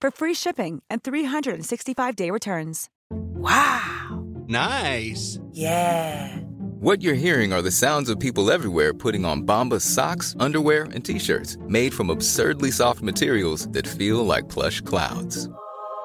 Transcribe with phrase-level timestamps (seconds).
[0.00, 2.88] for free shipping and 365-day returns.
[3.10, 4.26] Wow.
[4.46, 5.38] Nice.
[5.52, 6.38] Yeah.
[6.80, 11.04] What you're hearing are the sounds of people everywhere putting on Bombas socks, underwear, and
[11.04, 15.48] t-shirts made from absurdly soft materials that feel like plush clouds.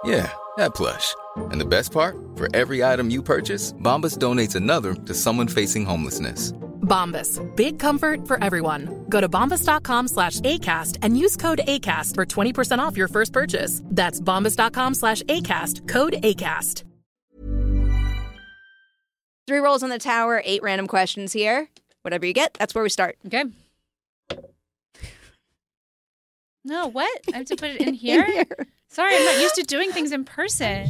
[0.06, 1.16] Yeah, that plush.
[1.52, 2.16] And the best part?
[2.36, 6.52] For every item you purchase, Bombas donates another to someone facing homelessness.
[6.84, 7.40] Bombas.
[7.56, 9.06] Big comfort for everyone.
[9.10, 13.82] Go to bombas.com slash ACAST and use code ACAST for 20% off your first purchase.
[13.86, 15.88] That's bombas.com slash ACAST.
[15.88, 16.84] Code ACAST.
[19.46, 21.68] Three rolls on the tower, eight random questions here.
[22.02, 23.18] Whatever you get, that's where we start.
[23.28, 23.44] Okay.
[26.66, 27.20] No, what?
[27.34, 28.46] I have to put it in here?
[28.90, 30.88] Sorry, I'm not used to doing things in person.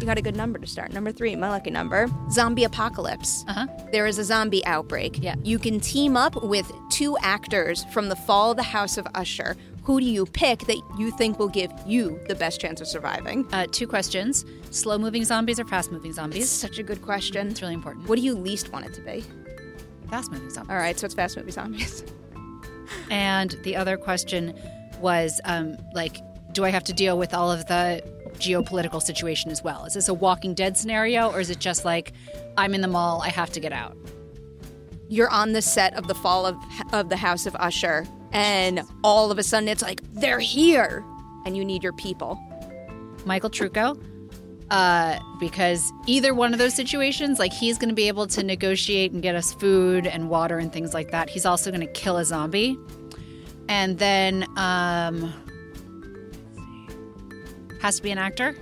[0.00, 0.92] You got a good number to start.
[0.94, 2.08] Number three, my lucky number.
[2.30, 3.44] Zombie apocalypse.
[3.46, 3.66] Uh huh.
[3.92, 5.22] There is a zombie outbreak.
[5.22, 5.34] Yeah.
[5.44, 9.56] You can team up with two actors from the fall of the House of Usher.
[9.82, 13.46] Who do you pick that you think will give you the best chance of surviving?
[13.52, 16.48] Uh, two questions slow moving zombies or fast moving zombies?
[16.48, 17.48] such a good question.
[17.48, 18.08] It's really important.
[18.08, 19.22] What do you least want it to be?
[20.08, 20.70] Fast moving zombies.
[20.70, 22.04] All right, so it's fast moving zombies.
[23.10, 24.54] And the other question
[25.00, 26.20] was um, like,
[26.52, 28.02] do I have to deal with all of the
[28.34, 29.84] geopolitical situation as well?
[29.84, 32.12] Is this a Walking Dead scenario, or is it just like
[32.56, 33.96] I'm in the mall, I have to get out?
[35.08, 36.56] You're on the set of the fall of
[36.92, 41.04] of the House of Usher, and all of a sudden it's like they're here,
[41.44, 42.38] and you need your people.
[43.24, 44.00] Michael Trucco.
[44.70, 49.10] Uh, because either one of those situations, like he's going to be able to negotiate
[49.10, 51.28] and get us food and water and things like that.
[51.28, 52.78] He's also going to kill a zombie,
[53.68, 55.32] and then um,
[57.80, 58.56] has to be an actor.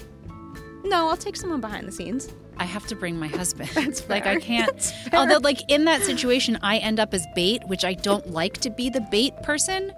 [0.85, 2.33] No, I'll take someone behind the scenes.
[2.57, 3.71] I have to bring my husband.
[3.75, 4.83] That's like I can't.
[4.83, 5.21] Fair.
[5.21, 8.71] Although, like in that situation, I end up as bait, which I don't like to
[8.71, 9.93] be the bait person.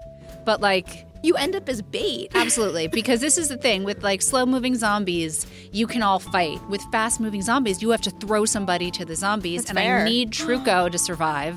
[0.44, 2.30] But like, You end up as bait.
[2.34, 6.58] absolutely, because this is the thing with like slow moving zombies, you can all fight.
[6.68, 10.00] With fast moving zombies, you have to throw somebody to the zombies, That's and fair.
[10.00, 11.56] I need Trucco to survive.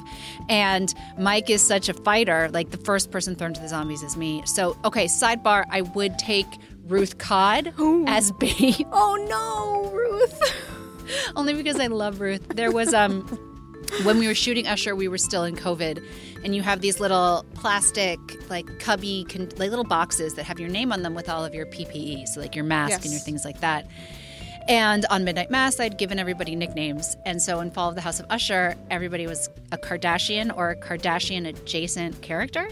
[0.49, 2.49] And Mike is such a fighter.
[2.51, 4.43] Like the first person thrown to the zombies is me.
[4.45, 6.47] So okay, sidebar, I would take
[6.85, 7.73] Ruth Codd
[8.07, 8.85] as bait.
[8.91, 10.41] Oh no, Ruth.
[11.35, 12.45] only because I love Ruth.
[12.49, 13.39] There was um
[14.03, 16.03] when we were shooting Usher, we were still in COVID,
[16.43, 20.69] and you have these little plastic like cubby con- like little boxes that have your
[20.69, 23.03] name on them with all of your PPE, so like your mask Yes.
[23.03, 23.87] and your things like that.
[24.69, 27.17] And on Midnight Mass, I'd given everybody nicknames.
[27.25, 30.75] And so in Fall of the House of Usher, everybody was a Kardashian or a
[30.77, 32.69] Kardashian adjacent character.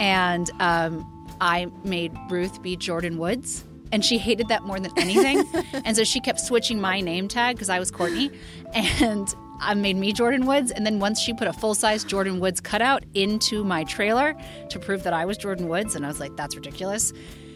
[0.00, 3.62] And um, I made Ruth be Jordyn Woods.
[3.92, 5.44] And she hated that more than anything.
[5.84, 8.30] and so she kept switching my name tag because I was Courtney.
[8.74, 9.28] And
[9.60, 10.70] I made me Jordyn Woods.
[10.70, 14.34] And then once she put a full size Jordyn Woods cutout into my trailer
[14.70, 17.12] to prove that I was Jordyn Woods, and I was like, that's ridiculous.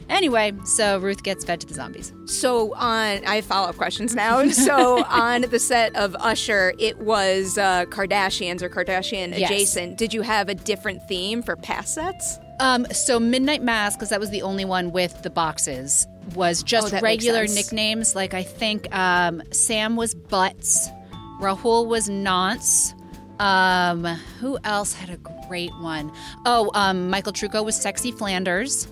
[0.08, 2.12] Anyway, so Ruth gets fed to the zombies.
[2.24, 4.44] So on, I have follow up questions now.
[4.50, 9.48] So on the set of Usher, it was uh, Kardashians or Kardashian Yes.
[9.50, 9.98] adjacent.
[9.98, 12.38] Did you have a different theme for past sets?
[12.58, 16.66] Um, so Midnight Mass, because that was the only one with the boxes, was Oh,
[16.66, 18.16] just makes regular nicknames.
[18.16, 20.90] Like I think um, Sam was Butts,
[21.40, 22.94] Rahul was Nonce.
[23.38, 24.04] Um,
[24.38, 25.16] who else had a
[25.48, 26.12] great one?
[26.44, 28.86] Oh, um, Michael Trucco was Sexy Flanders.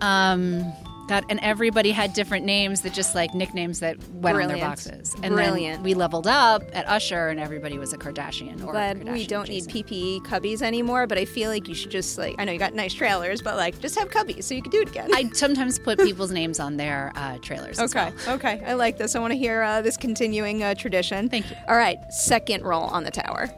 [0.00, 0.64] Um,
[1.10, 5.14] And everybody had different names that just like nicknames that went on their boxes.
[5.22, 5.76] And Brilliant.
[5.78, 8.64] then we leveled up at Usher, and everybody was a Kardashian.
[8.64, 9.64] Or Glad we Kardashian don't need.
[9.64, 12.74] PPE cubbies anymore, but I feel like you should just like I know you got
[12.74, 15.10] nice trailers, but like just have cubbies so you can do it again.
[15.14, 17.78] I sometimes put people's names on their uh, trailers.
[17.80, 18.36] Okay, well.
[18.36, 18.62] okay.
[18.64, 19.14] I like this.
[19.16, 21.28] I want to hear uh, this continuing uh, tradition.
[21.28, 21.56] Thank you.
[21.68, 23.48] All right, second roll on the tower.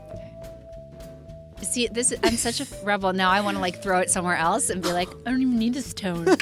[1.63, 3.31] See, this I'm such a rebel now.
[3.31, 5.75] I want to like throw it somewhere else and be like, I don't even need
[5.75, 6.27] this tone.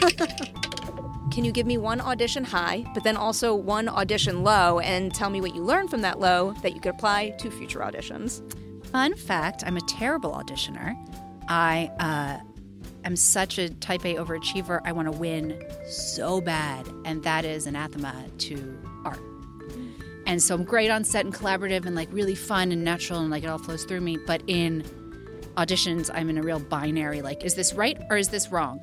[1.31, 5.31] can you give me one audition high, but then also one audition low, and tell
[5.31, 8.43] me what you learned from that low that you could apply to future auditions?
[8.87, 10.97] Fun fact I'm a terrible auditioner.
[11.49, 12.45] I uh,
[13.05, 14.81] am such a type A overachiever.
[14.85, 19.21] I want to win so bad, and that is anathema to art.
[20.27, 23.31] And so I'm great on set and collaborative and like really fun and natural and
[23.31, 24.17] like it all flows through me.
[24.17, 24.83] But in
[25.57, 28.81] auditions, I'm in a real binary like, is this right or is this wrong?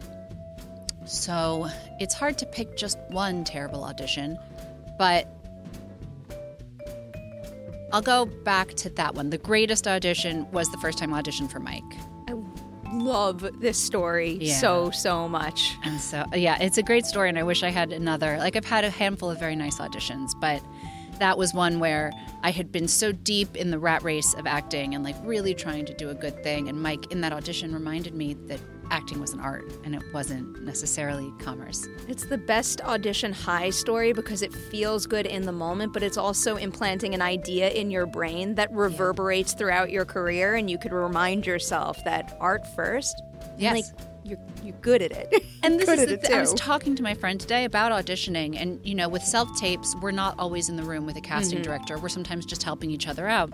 [1.08, 1.68] So
[2.00, 4.38] it's hard to pick just one terrible audition,
[4.98, 5.28] but
[7.94, 9.30] I'll go back to that one.
[9.30, 11.84] The greatest audition was the first time I auditioned for Mike.
[12.28, 12.34] I
[12.92, 14.56] love this story Yeah.
[14.56, 15.74] so, so much.
[15.86, 18.38] And so, yeah, it's a great story, and I wish I had another.
[18.38, 20.62] Like, I've had a handful of very nice auditions, but
[21.20, 22.12] that was one where
[22.44, 25.86] I had been so deep in the rat race of acting and like really trying
[25.86, 26.70] to do a good thing.
[26.70, 28.60] And Mike, in that audition, reminded me that
[28.92, 31.88] acting was an art and it wasn't necessarily commerce.
[32.08, 36.18] It's the best audition high story because it feels good in the moment, but it's
[36.18, 40.94] also implanting an idea in your brain that reverberates throughout your career, and you could
[40.94, 43.22] remind yourself that art first.
[43.58, 43.74] Yes.
[43.76, 43.86] Like,
[44.24, 45.44] you're, you're good at it.
[45.64, 48.80] And this is the th- I was talking to my friend today about auditioning, and
[48.86, 51.64] you know, with self tapes, we're not always in the room with a casting mm-hmm.
[51.64, 51.98] director.
[51.98, 53.52] We're sometimes just helping each other out.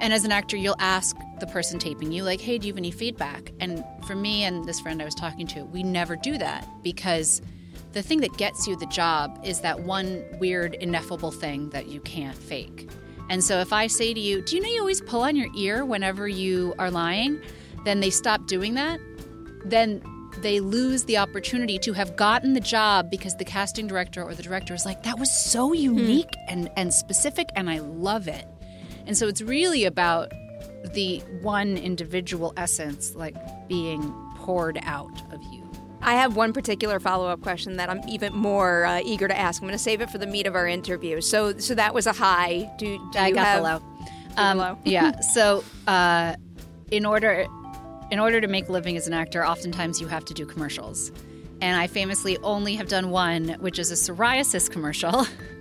[0.00, 2.78] And as an actor, you'll ask the person taping you, like, "Hey, do you have
[2.78, 6.38] any feedback?" And for me and this friend I was talking to, we never do
[6.38, 7.42] that because
[7.92, 12.00] the thing that gets you the job is that one weird, ineffable thing that you
[12.00, 12.90] can't fake.
[13.30, 15.48] And so if I say to you, "Do you know you always pull on your
[15.56, 17.40] ear whenever you are lying?"
[17.84, 19.00] Then they stop doing that
[19.64, 20.02] then
[20.40, 24.42] they lose the opportunity to have gotten the job because the casting director or the
[24.42, 25.74] director is like, that was so hmm.
[25.74, 28.46] unique and, and specific, and I love it.
[29.08, 30.32] And so it's really about
[30.92, 33.34] the one individual essence, like
[33.66, 35.68] being poured out of you.
[36.02, 39.60] I have one particular follow-up question that I'm even more uh, eager to ask.
[39.60, 41.22] I'm going to save it for the meat of our interview.
[41.22, 42.70] So, so that was a high.
[42.78, 43.82] Do, do I you got have, the low.
[44.36, 44.78] Um, low?
[44.84, 45.20] yeah.
[45.22, 46.36] So, uh,
[46.90, 47.46] in order
[48.10, 51.12] in order to make a living as an actor, oftentimes you have to do commercials.
[51.60, 55.26] And I famously only have done one, which is a psoriasis commercial.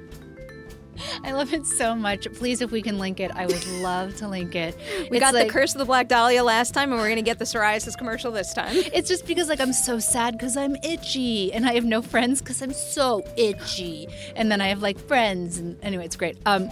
[1.23, 2.27] I love it so much.
[2.33, 4.75] Please, if we can link it, I would love to link it.
[5.09, 7.15] We It's got like- the Curse of the Black Dahlia last time, and we're going
[7.17, 8.75] to get the psoriasis commercial this time.
[8.93, 12.41] It's just because like I'm so sad because I'm itchy, and I have no friends
[12.41, 16.37] because I'm so itchy, and then I have like friends, and anyway, it's great.
[16.45, 16.69] Um,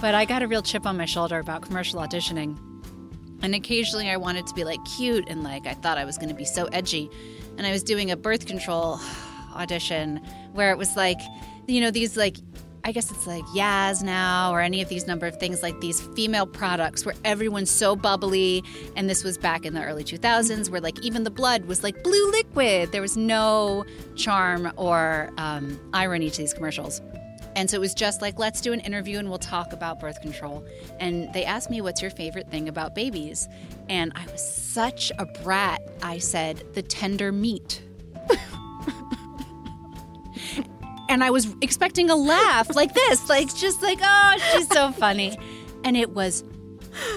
[0.00, 2.58] but I got a real chip on my shoulder about commercial auditioning,
[3.42, 6.28] and occasionally I wanted to be like cute and like I thought I was going
[6.28, 7.08] to be so edgy,
[7.56, 9.00] and I was doing a birth control
[9.54, 10.16] audition
[10.52, 11.18] where it was like,
[11.66, 12.36] you know, these like
[12.84, 16.00] I guess it's like Yaz now or any of these number of things like these
[16.00, 18.64] female products where everyone's so bubbly.
[18.96, 22.02] And this was back in the early 2000s where like even the blood was like
[22.02, 22.90] blue liquid.
[22.90, 23.84] There was no
[24.16, 27.00] charm or um, irony to these commercials.
[27.54, 30.20] And so it was just like, let's do an interview and we'll talk about birth
[30.20, 30.66] control.
[30.98, 33.48] And they asked me, what's your favorite thing about babies?
[33.88, 35.82] And I was such a brat.
[36.02, 37.82] I said, the tender meat.
[41.12, 45.36] And I was expecting a laugh like this, like just like, oh, she's so funny.
[45.84, 46.42] And it was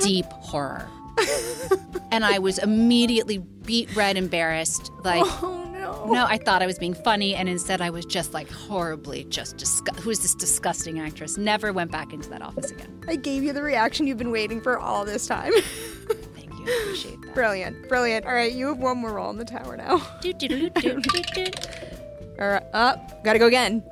[0.01, 0.85] deep horror.
[2.11, 4.91] and I was immediately beet red, embarrassed.
[5.05, 6.11] Like, Oh no.
[6.11, 9.55] no, I thought I was being funny, and instead I was just like horribly just
[9.57, 11.37] disgu- who's this disgusting actress?
[11.37, 13.01] Never went back into that office again.
[13.07, 15.53] I gave you the reaction you've been waiting for all this time.
[16.35, 17.33] Thank you, I appreciate that.
[17.33, 18.25] brilliant, brilliant.
[18.25, 20.05] All right, you have one more roll in the tower now.
[20.21, 21.45] Do, do, do, do, do, do.
[22.39, 23.23] All right, up.
[23.23, 23.83] Gotta go again.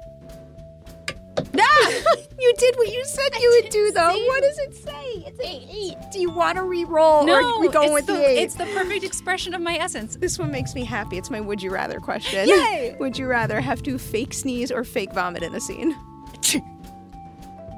[1.58, 1.90] Ah!
[2.40, 4.18] you did what you said you would do, though.
[4.28, 5.24] What does it say?
[5.26, 5.98] It's an eight.
[6.12, 8.44] Do you want to re-roll, or are we going it's with the, the, eight?
[8.44, 10.18] it's the perfect expression of my essence.
[10.18, 11.18] This one makes me happy.
[11.18, 12.48] It's my would you rather question.
[12.48, 12.96] Yay!
[13.00, 15.96] Would you rather have to fake sneeze or fake vomit in a scene?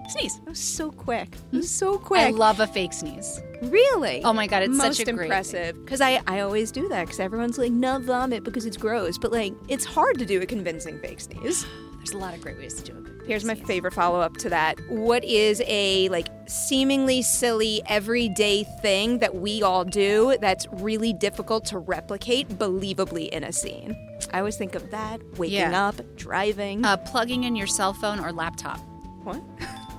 [0.09, 0.37] Sneeze.
[0.39, 1.31] That was so quick.
[1.51, 2.21] That was so quick.
[2.21, 3.41] I love a fake sneeze.
[3.63, 4.23] Really?
[4.23, 5.83] Oh my God, it's Most such a great impressive.
[5.83, 9.17] Because I, I always do that because everyone's like, no vomit because it's gross.
[9.17, 11.65] But like, it's hard to do a convincing fake sneeze.
[11.97, 13.11] There's a lot of great ways to do it.
[13.25, 14.79] Here's my favorite follow up to that.
[14.91, 21.65] What is a like seemingly silly everyday thing that we all do that's really difficult
[21.65, 23.97] to replicate believably in a scene?
[24.31, 25.87] I always think of that waking Yeah.
[25.87, 26.85] up, driving.
[26.85, 28.79] Uh, plugging in your cell phone or laptop.
[29.23, 29.41] what?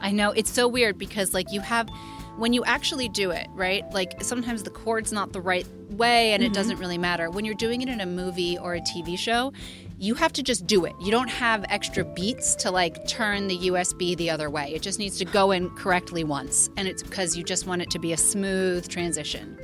[0.01, 1.89] I know it's so weird because like you have
[2.37, 3.83] when you actually do it, right?
[3.93, 6.55] Like sometimes the cord's not the right way and it mm-hmm.
[6.55, 7.31] doesn't really matter.
[7.31, 9.53] When you're doing it in a movie or a TV show,
[9.99, 10.93] you have to just do it.
[11.01, 14.75] You don't have extra beats to like turn the USB the other way.
[14.75, 16.69] It just needs to go in correctly once.
[16.77, 19.59] And it's because you just want it to be a smooth transition.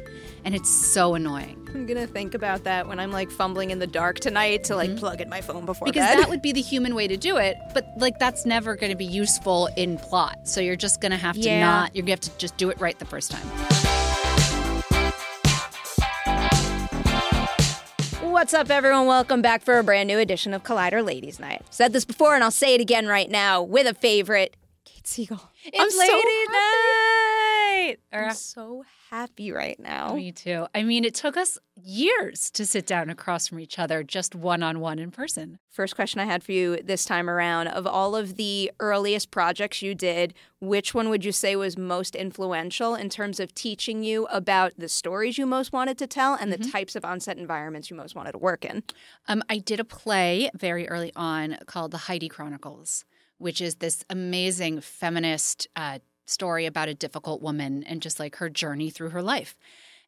[0.45, 1.69] And it's so annoying.
[1.73, 4.97] I'm gonna think about that when I'm like fumbling in the dark tonight to like
[4.97, 5.93] plug in my phone before Mm-hmm.
[5.93, 6.19] Because bed.
[6.19, 8.97] that would be the human way to do it, but like that's never going to
[8.97, 10.37] be useful in plot.
[10.49, 11.61] So you're just to have to Yeah.
[11.61, 13.47] not, you're to have to just do it right the first time.
[18.21, 19.07] What's up, everyone?
[19.07, 21.63] Welcome back for a brand new edition of Collider Ladies Night.
[21.71, 25.41] Said this before, and I'll say it again right now with a favorite, Kate Siegel.
[25.65, 26.53] It's I'm so lady happy.
[26.53, 27.97] night.
[28.13, 30.15] Or- I'm so happy right now.
[30.15, 30.67] Me too.
[30.75, 34.63] I mean, it took us years to sit down across from each other, just one
[34.63, 35.59] on one in person.
[35.69, 39.83] First question I had for you this time around of all of the earliest projects
[39.83, 44.27] you did, which one would you say was most influential in terms of teaching you
[44.27, 47.97] about the stories you most wanted to tell and the types of on-set environments you
[47.97, 48.83] most wanted to work in?
[49.29, 53.05] Um, I did a play very early on called The Heidi Chronicles,
[53.43, 58.49] which is this amazing feminist uh, story about a difficult woman and just like her
[58.49, 59.57] journey through her life.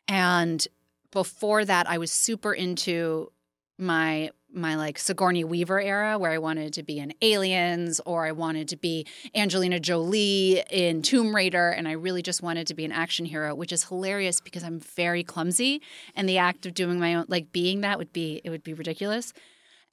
[0.08, 0.66] And
[1.10, 3.30] before that, I was super into
[3.78, 8.30] my my like Sigourney Weaver era where I wanted to be in Aliens or I
[8.30, 11.70] wanted to be Angelina Jolie in Tomb Raider.
[11.70, 14.78] And I really just wanted to be an action hero which is hilarious because I'm
[14.78, 15.82] very clumsy.
[16.14, 18.74] And the act of doing my own like being that would be it would be
[18.74, 19.32] ridiculous.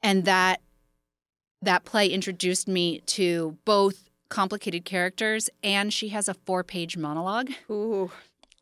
[0.04, 0.62] And that
[1.62, 8.10] that play introduced me to both complicated characters and she has a four-page monologue Ooh.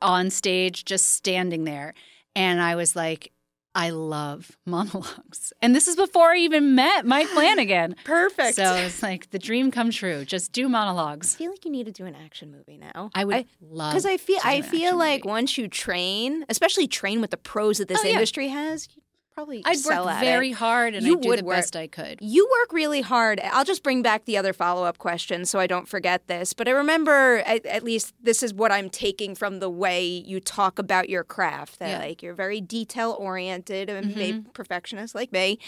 [0.02, 1.94] on stage just standing there
[2.36, 3.32] and I was like
[3.76, 5.54] I love monologues.
[5.62, 7.96] And this is before I even met Mike Flanagan.
[8.04, 8.56] Perfect.
[8.56, 10.26] So it's like the dream come true.
[10.26, 11.36] Just do monologues.
[11.36, 13.12] I feel like you need to do an action movie now.
[13.14, 15.30] I would love because I feel I feel like movie.
[15.32, 18.14] once you train, especially train with the pros that this Oh, yeah.
[18.14, 20.56] industry has, you probably I'd work at very it.
[20.56, 22.20] hard and You I'd do the work- best I could.
[22.22, 23.40] You work really hard.
[23.40, 26.54] I'll just bring back the other follow up question so I don't forget this.
[26.54, 30.40] But I remember, at, at least this is what I'm taking from the way you
[30.40, 31.80] talk about your craft.
[31.80, 32.00] That Yeah.
[32.00, 34.50] like you're very detail oriented and Mm-hmm.
[34.52, 35.60] perfectionist like me.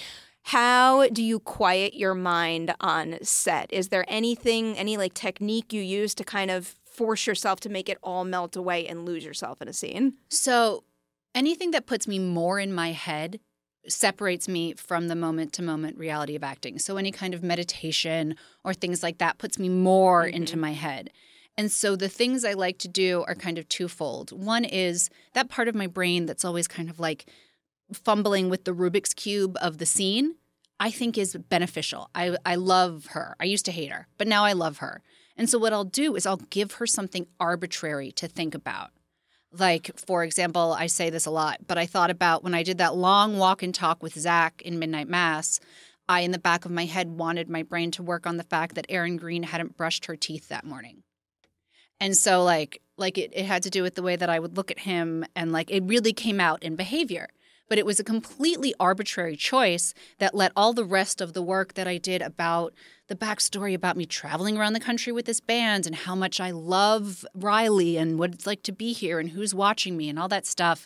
[0.43, 3.71] How do you quiet your mind on set?
[3.71, 7.87] Is there anything, any like technique you use to kind of force yourself to make
[7.87, 10.15] it all melt away and lose yourself in a scene?
[10.29, 10.83] So
[11.35, 13.39] anything that puts me more in my head
[13.87, 16.77] separates me from the moment to moment reality of acting.
[16.77, 20.35] So any kind of meditation or things like that puts me more mm-hmm.
[20.35, 21.11] into my head.
[21.57, 24.31] And so the things I like to do are kind of twofold.
[24.31, 27.25] One is that part of my brain that's always kind of like
[27.93, 30.35] fumbling with the Rubik's cube of the scene,
[30.79, 32.09] I think is beneficial.
[32.15, 33.35] I I love her.
[33.39, 35.01] I used to hate her, but now I love her.
[35.35, 38.91] And so what I'll do is I'll give her something arbitrary to think about.
[39.53, 42.77] Like, for example, I say this a lot, but I thought about when I did
[42.77, 45.59] that long walk and talk with Zach in Midnight Mass,
[46.07, 48.75] I, in the back of my head, wanted my brain to work on the fact
[48.75, 51.03] that Erin Green hadn't brushed her teeth that morning.
[51.99, 54.57] And so, like, like it, it had to do with the way that I would
[54.57, 57.27] look at him, and like it really came out in behavior.
[57.71, 61.75] But it was a completely arbitrary choice that let all the rest of the work
[61.75, 62.73] that I did about
[63.07, 66.51] the backstory about me traveling around the country with this band and how much I
[66.51, 70.27] love Riley and what it's like to be here and who's watching me and all
[70.27, 70.85] that stuff.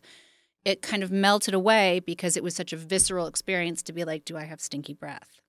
[0.64, 4.24] It kind of melted away because it was such a visceral experience to be like,
[4.24, 5.42] do I have stinky breath?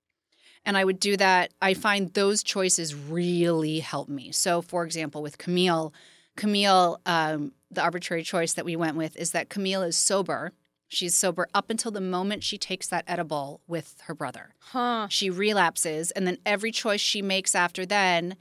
[0.65, 1.53] And I would do that.
[1.61, 4.33] I find those choices really help me.
[4.33, 5.93] So, for example, with Camille,
[6.35, 10.55] Camille, um, the arbitrary choice that we went with is that Camille is sober.
[10.89, 14.55] She's sober up until the moment she takes that edible with her brother.
[14.71, 15.09] Huh.
[15.11, 18.37] She relapses, and then every choice she makes after then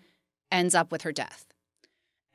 [0.52, 1.46] ends up with her death.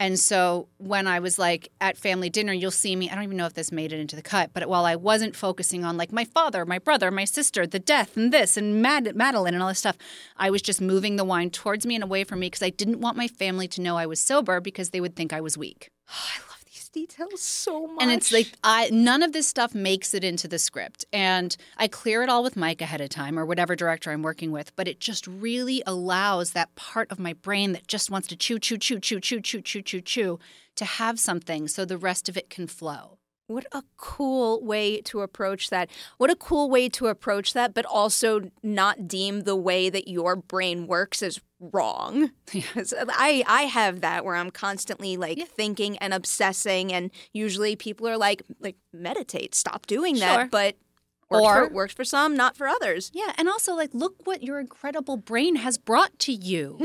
[0.01, 3.11] And so when I was like at family dinner, you'll see me.
[3.11, 5.37] I don't even know if this made it into the cut, but while I wasn't
[5.37, 9.15] focusing on like my father, my brother, my sister, the death, and this, and Mad-
[9.15, 9.99] Madeline, and all this stuff,
[10.39, 13.01] I was just moving the wine towards me and away from me because I didn't
[13.01, 15.91] want my family to know I was sober because they would think I was weak.
[16.91, 18.03] I love these details so much.
[18.03, 21.05] And it's like I none of this stuff makes it into the script.
[21.13, 24.53] And I clear it all with Mike ahead of time or whatever director I'm working
[24.53, 28.37] with, but it just really allows that part of my brain that just wants to
[28.37, 30.39] chew chew chew chew chew chew chew chew chew
[30.77, 33.20] to have something so the rest of it can flow.
[33.51, 35.91] What a cool way to approach that.
[36.19, 40.37] What a cool way to approach that, but also not deem the way that your
[40.37, 42.31] brain works as wrong.
[42.47, 48.07] 'Cause I, I have that where I'm constantly like thinking and obsessing and usually people
[48.09, 50.35] are like like meditate, stop doing that.
[50.43, 50.49] Sure.
[50.51, 50.77] But
[51.31, 53.11] works, Or- for, works for some, not for others.
[53.15, 56.77] Yeah, and also like look what your incredible brain has brought to you.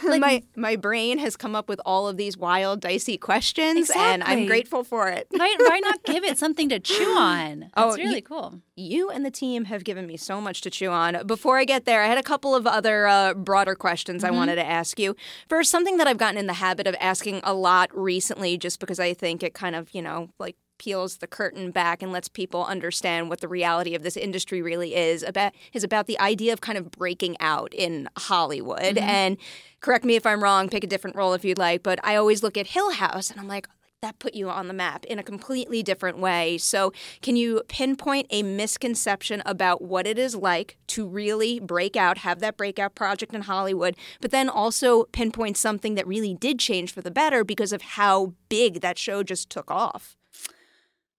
[0.04, 4.22] like, my my brain has come up with all of these wild, dicey questions, and
[4.24, 5.26] I'm grateful for it.
[5.30, 7.70] why, why not give it something to chew on?
[7.76, 8.60] Oh, It's really you- cool.
[8.78, 11.26] You and the team have given me so much to chew on.
[11.26, 14.56] Before I get there, I had a couple of other uh, broader questions I wanted
[14.56, 15.16] to ask you.
[15.48, 19.00] First, something that I've gotten in the habit of asking a lot recently, just because
[19.00, 22.64] I think it kind of, you know, like peels the curtain back and lets people
[22.64, 26.60] understand what the reality of this industry really is about is about the idea of
[26.60, 28.96] kind of breaking out in Hollywood.
[28.96, 28.98] Mm-hmm.
[28.98, 29.36] And
[29.80, 32.42] correct me if I'm wrong, pick a different role if you'd like, but I always
[32.42, 33.68] look at Hill House and I'm like
[34.02, 36.58] that put you on the map in a completely different way.
[36.58, 36.92] So,
[37.22, 42.40] can you pinpoint a misconception about what it is like to really break out, have
[42.40, 47.00] that breakout project in Hollywood, but then also pinpoint something that really did change for
[47.00, 50.16] the better because of how big that show just took off?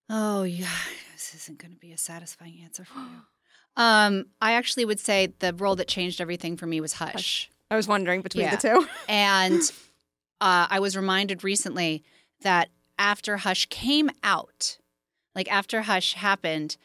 [0.09, 0.69] Oh, yeah.
[1.17, 3.23] This isn't going to be a satisfying answer for you.
[3.83, 7.51] Um, I actually would say the role that changed everything for me was Hush.
[7.71, 8.57] I was wondering between Yeah.
[8.57, 8.87] the two.
[9.09, 9.63] And
[10.43, 12.05] uh, I was reminded recently
[12.43, 14.77] that after Hush came out,
[15.35, 16.77] like after Hush happened,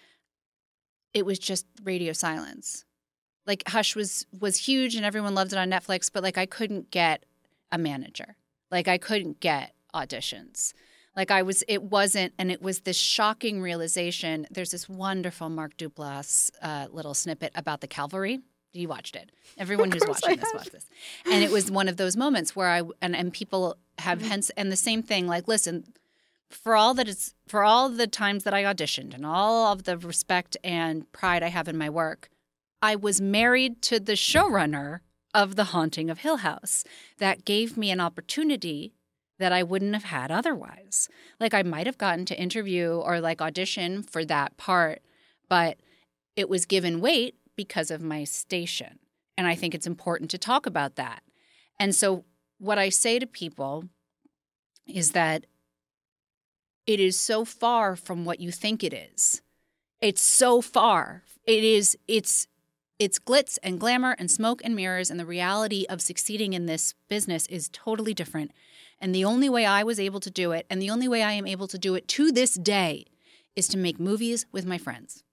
[1.13, 2.85] it was just radio silence.
[3.45, 6.89] Like Hush was was huge and everyone loved it on Netflix, but like I couldn't
[6.89, 7.25] get
[7.69, 8.37] a manager.
[8.71, 10.73] Like I couldn't get auditions.
[11.15, 14.47] Like I was, it wasn't, and it was this shocking realization.
[14.49, 18.39] There's this wonderful Mark Duplass uh, little snippet about the Calvary.
[18.73, 19.31] You watched it.
[19.57, 20.87] Everyone who's watching this watched this,
[21.25, 24.71] and it was one of those moments where I and and people have hence and
[24.71, 25.27] the same thing.
[25.27, 25.83] Like, listen,
[26.49, 29.97] for all that it's for all the times that I auditioned and all of the
[29.97, 32.29] respect and pride I have in my work,
[32.81, 34.99] I was married to the showrunner
[35.33, 36.85] of The Haunting of Hill House.
[37.17, 38.93] That gave me an opportunity
[39.41, 41.09] that I wouldn't have had otherwise.
[41.39, 45.01] Like I might have gotten to interview or like audition for that part,
[45.49, 45.79] but
[46.35, 48.99] it was given weight because of my station.
[49.37, 51.23] And I think it's important to talk about that.
[51.79, 52.23] And so
[52.59, 53.85] what I say to people
[54.85, 55.47] is that
[56.85, 59.41] it is so far from what you think it is.
[60.01, 61.23] It's so far.
[61.47, 62.47] It is it's
[62.99, 66.93] it's glitz and glamour and smoke and mirrors and the reality of succeeding in this
[67.09, 68.51] business is totally different.
[69.01, 71.31] And the only way I was able to do it and the only way I
[71.31, 73.05] am able to do it to this day
[73.55, 75.23] is to make movies with my friends.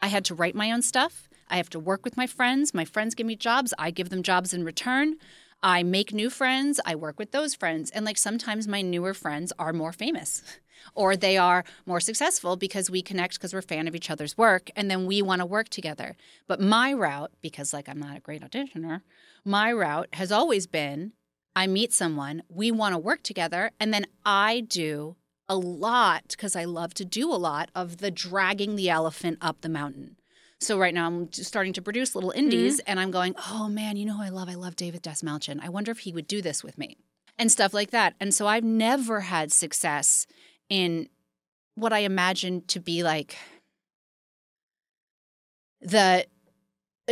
[0.00, 1.28] I had to write my own stuff.
[1.48, 2.72] I have to work with my friends.
[2.72, 3.74] My friends give me jobs.
[3.76, 5.16] I give them jobs in return.
[5.62, 6.80] I make new friends.
[6.86, 7.90] I work with those friends.
[7.90, 10.42] And like sometimes my newer friends are more famous
[10.94, 14.38] or they are more successful because we connect because we're a fan of each other's
[14.38, 16.16] work and then we want to work together.
[16.46, 19.02] But my route, because like I'm not a great auditioner,
[19.44, 21.12] my route has always been
[21.60, 26.56] I meet someone, we want to work together, and then I do a lot because
[26.56, 30.16] I love to do a lot of the dragging the elephant up the mountain.
[30.58, 32.90] So right now I'm starting to produce little indies mm-hmm.
[32.90, 34.48] and I'm going, "Oh man, you know who I love?
[34.48, 35.60] I love David Dastmalchian.
[35.62, 36.96] I wonder if he would do this with me."
[37.38, 38.14] And stuff like that.
[38.18, 40.26] And so I've never had success
[40.70, 41.10] in
[41.74, 43.36] what I imagine to be like
[45.82, 46.24] the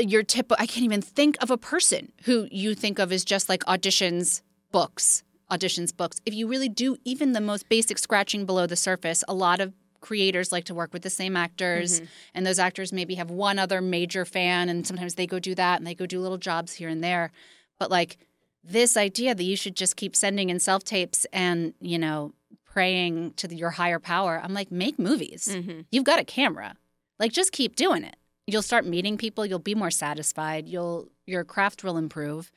[0.01, 3.49] your tip I can't even think of a person who you think of as just
[3.49, 6.21] like auditions books, auditions books.
[6.27, 9.73] If you really do even the most basic scratching below the surface, a lot of
[10.01, 12.07] creators like to work with the same actors mm-hmm.
[12.35, 15.79] and those actors maybe have one other major fan and sometimes they go do that
[15.79, 17.33] and they go do little jobs here and there.
[17.79, 18.19] But like
[18.63, 22.33] this idea that you should just keep sending in self tapes and, you know,
[22.65, 24.41] praying to the, your higher power.
[24.43, 25.49] I'm like, make movies.
[25.51, 25.81] Mm-hmm.
[25.91, 26.77] You've got a camera.
[27.19, 28.17] Like, just keep doing it.
[28.49, 29.45] You'll start meeting people.
[29.45, 30.69] You'll be more satisfied.
[30.69, 32.51] You'll your craft will improve,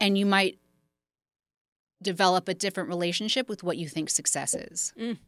[0.00, 0.58] and you might
[2.00, 4.94] develop a different relationship with what you think success is.
[4.98, 5.18] Mm.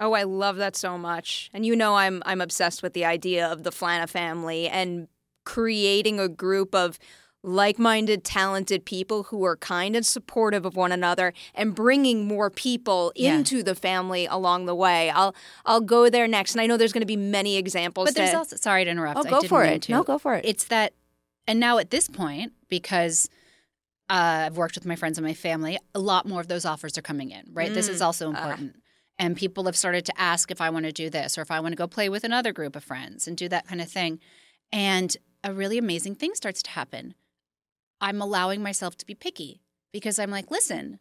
[0.00, 1.50] Oh, I love that so much.
[1.52, 5.06] And you know I'm I'm obsessed with the idea of the Flana family and
[5.44, 6.98] creating a group of
[7.42, 13.12] like-minded talented people who are kind and supportive of one another and bringing more people
[13.16, 13.34] Yeah.
[13.34, 15.10] into the family along the way.
[15.10, 15.34] I'll
[15.66, 16.54] I'll go there next.
[16.54, 18.90] And I know there's going to be many examples But there's to- also sorry to
[18.90, 19.18] interrupt.
[19.18, 19.88] Oh, go for it.
[19.88, 20.44] No, go for it.
[20.44, 20.92] It's that,
[21.46, 23.28] and now at this point, because
[24.10, 26.96] uh, I've worked with my friends and my family, a lot more of those offers
[26.98, 27.44] are coming in.
[27.52, 28.04] Right, this is Mm.
[28.06, 28.76] also important.
[29.18, 31.60] And people have started to ask if I want to do this or if I
[31.60, 34.20] want to go play with another group of friends and do that kind of thing.
[34.72, 37.14] And a really amazing thing starts to happen.
[38.02, 39.62] I'm allowing myself to be picky
[39.92, 40.98] because I'm like, listen,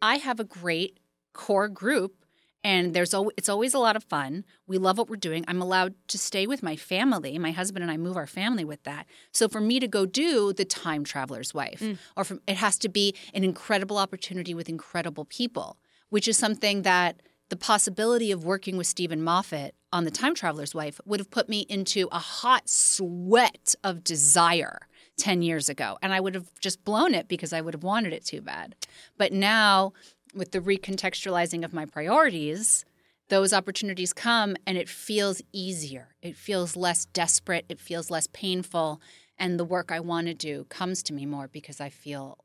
[0.00, 0.98] I have a great
[1.34, 2.24] core group
[2.64, 4.44] and there's al- it's always a lot of fun.
[4.66, 5.44] We love what we're doing.
[5.46, 7.38] I'm allowed to stay with my family.
[7.38, 9.06] My husband and I move our family with that.
[9.32, 11.98] So for me to go do the time traveler's wife mm.
[12.16, 15.76] or from, it has to be an incredible opportunity with incredible people,
[16.08, 20.74] which is something that the possibility of working with Steven Moffat on the time traveler's
[20.74, 26.12] wife would have put me into a hot sweat of desire 10 years ago and
[26.12, 28.74] I would have just blown it because I would have wanted it too bad.
[29.16, 29.92] But now
[30.34, 32.84] with the recontextualizing of my priorities,
[33.28, 36.14] those opportunities come and it feels easier.
[36.20, 39.00] It feels less desperate, it feels less painful
[39.38, 42.44] and the work I want to do comes to me more because I feel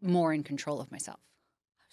[0.00, 1.20] more in control of myself.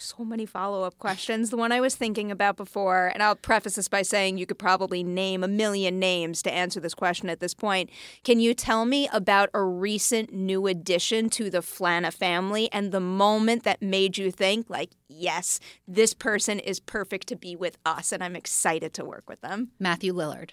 [0.02, 1.50] So many follow up questions.
[1.50, 4.58] The one I was thinking about before, and I'll preface this by saying you could
[4.58, 7.90] probably name a million names to answer this question at this point.
[8.24, 13.02] Can you tell me about a recent new addition to the Flana family and the
[13.02, 18.14] moment that made you think, like, yes, this person is perfect to be with us,
[18.14, 19.72] and I'm excited to work with them?
[19.80, 20.52] Matthew Lillard.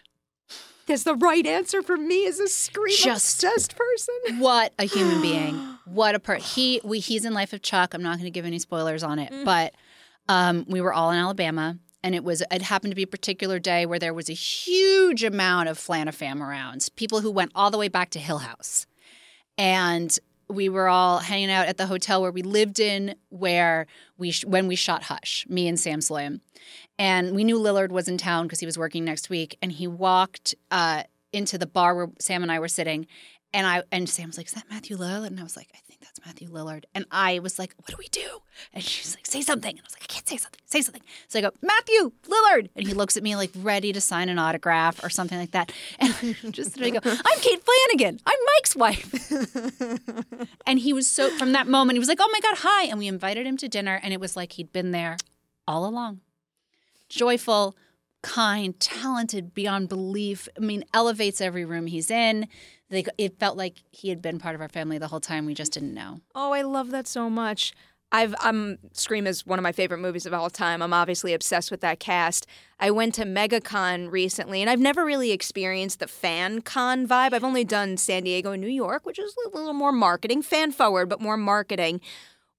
[0.86, 4.14] That's the right answer for me as a scream Just- obsessed person.
[4.40, 5.54] What a human being.
[5.86, 7.94] What a per he we he's in Life of Chuck.
[7.94, 9.72] I'm not going to give any spoilers on it, but
[10.28, 13.58] um, we were all in Alabama and it was it happened to be a particular
[13.58, 16.88] day where there was a huge amount of Flanafam around.
[16.96, 18.86] People who went all the way back to Hill House.
[19.58, 20.16] And
[20.48, 23.86] we were all hanging out at the hotel where we lived in where
[24.18, 26.40] we sh- when we shot Hush, me and Sam Sloyan.
[26.98, 29.86] And we knew Lillard was in town because he was working next week and he
[29.86, 33.06] walked uh, into the bar where Sam and I were sitting
[33.56, 35.78] and I and Sam was like, "Is that Matthew Lillard?" And I was like, "I
[35.88, 38.42] think that's Matthew Lillard." And I was like, "What do we do?"
[38.74, 40.60] And she's like, "Say something." And I was like, "I can't say something.
[40.66, 44.00] Say something." So I go, "Matthew Lillard," and he looks at me like ready to
[44.00, 45.72] sign an autograph or something like that.
[45.98, 46.14] And
[46.52, 48.20] just I go, "I'm Kate Flanagan.
[48.26, 49.32] I'm Mike's wife."
[50.66, 52.98] and he was so from that moment he was like, "Oh my god, hi!" And
[52.98, 55.16] we invited him to dinner, and it was like he'd been there
[55.66, 56.20] all along.
[57.08, 57.76] Joyful,
[58.22, 60.48] kind, talented beyond belief.
[60.56, 62.48] I mean, elevates every room he's in.
[62.90, 65.46] Like it felt like he had been part of our family the whole time.
[65.46, 66.20] We just didn't know.
[66.34, 67.72] Oh, I love that so much.
[68.12, 70.80] I've I'm Scream is one of my favorite movies of all time.
[70.80, 72.46] I'm obviously obsessed with that cast.
[72.78, 77.32] I went to MegaCon recently, and I've never really experienced the fan con vibe.
[77.32, 80.70] I've only done San Diego and New York, which is a little more marketing, fan
[80.70, 82.00] forward, but more marketing.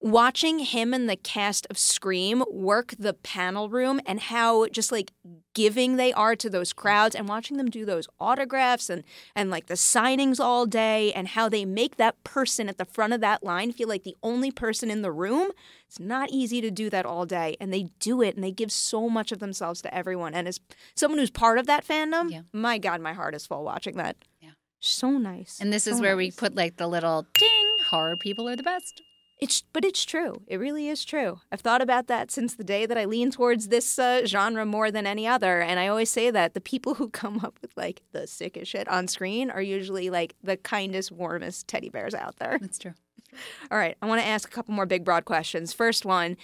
[0.00, 5.10] Watching him and the cast of Scream work the panel room and how just like
[5.54, 9.02] giving they are to those crowds and watching them do those autographs and
[9.34, 13.12] and like the signings all day and how they make that person at the front
[13.12, 15.50] of that line feel like the only person in the room
[15.88, 18.70] it's not easy to do that all day and they do it and they give
[18.70, 20.60] so much of themselves to everyone and as
[20.94, 22.42] someone who's part of that fandom Yeah.
[22.52, 24.50] my god my heart is full watching that Yeah.
[24.78, 28.48] so nice And this is So where we put like the little ding horror people
[28.48, 29.02] are the best.
[29.38, 30.42] It's but it's true.
[30.48, 31.40] It really is true.
[31.52, 34.90] I've thought about that since the day that I lean towards this uh, genre more
[34.90, 38.02] than any other, and I always say that the people who come up with like
[38.12, 42.58] the sickest shit on screen are usually like the kindest, warmest teddy bears out there.
[42.60, 42.94] That's true.
[43.70, 45.72] All right, I want to ask a couple more big, broad questions.
[45.72, 46.36] First one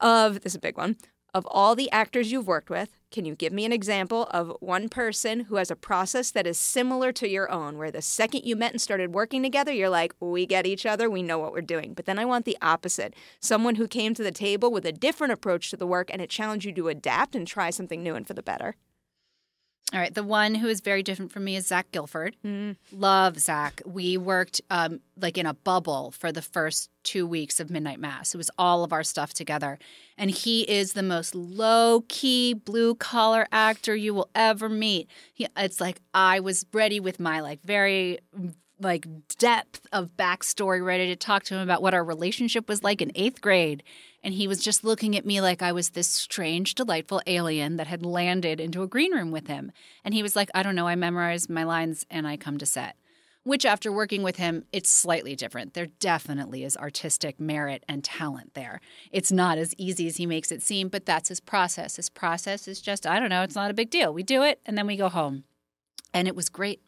[0.00, 0.96] of this is a big one.
[1.34, 4.90] Of all the actors you've worked with, can you give me an example of one
[4.90, 8.54] person who has a process that is similar to your own, where the second you
[8.54, 11.62] met and started working together, you're like, we get each other, we know what we're
[11.62, 11.94] doing.
[11.94, 15.32] But then I want the opposite someone who came to the table with a different
[15.32, 18.26] approach to the work and it challenged you to adapt and try something new and
[18.26, 18.76] for the better.
[19.92, 20.14] All right.
[20.14, 22.34] The one who is very different from me is Zach Gilford.
[22.92, 23.82] Love Zach.
[23.84, 28.34] We worked um, like in a bubble for the first two weeks of Midnight Mass.
[28.34, 29.78] It was all of our stuff together.
[30.16, 35.08] And he is the most low key, blue collar actor you will ever meet.
[35.34, 38.18] He, it's like I was ready with my like very
[38.80, 39.06] like
[39.38, 43.12] depth of backstory, ready to talk to him about what our relationship was like in
[43.14, 43.82] eighth grade.
[44.24, 47.88] And he was just looking at me like I was this strange, delightful alien that
[47.88, 49.72] had landed into a green room with him.
[50.04, 52.66] And he was like, I don't know, I memorize my lines and I come to
[52.66, 52.96] set.
[53.44, 55.74] Which, after working with him, it's slightly different.
[55.74, 58.80] There definitely is artistic merit and talent there.
[59.10, 61.96] It's not as easy as he makes it seem, but that's his process.
[61.96, 64.14] His process is just, I don't know, it's not a big deal.
[64.14, 65.42] We do it and then we go home.
[66.14, 66.82] And it was great.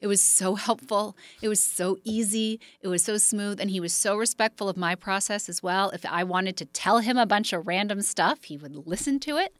[0.00, 1.16] It was so helpful.
[1.42, 2.60] It was so easy.
[2.80, 3.60] It was so smooth.
[3.60, 5.90] And he was so respectful of my process as well.
[5.90, 9.36] If I wanted to tell him a bunch of random stuff, he would listen to
[9.36, 9.56] it.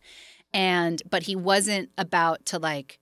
[0.53, 2.99] And, but he wasn't about to like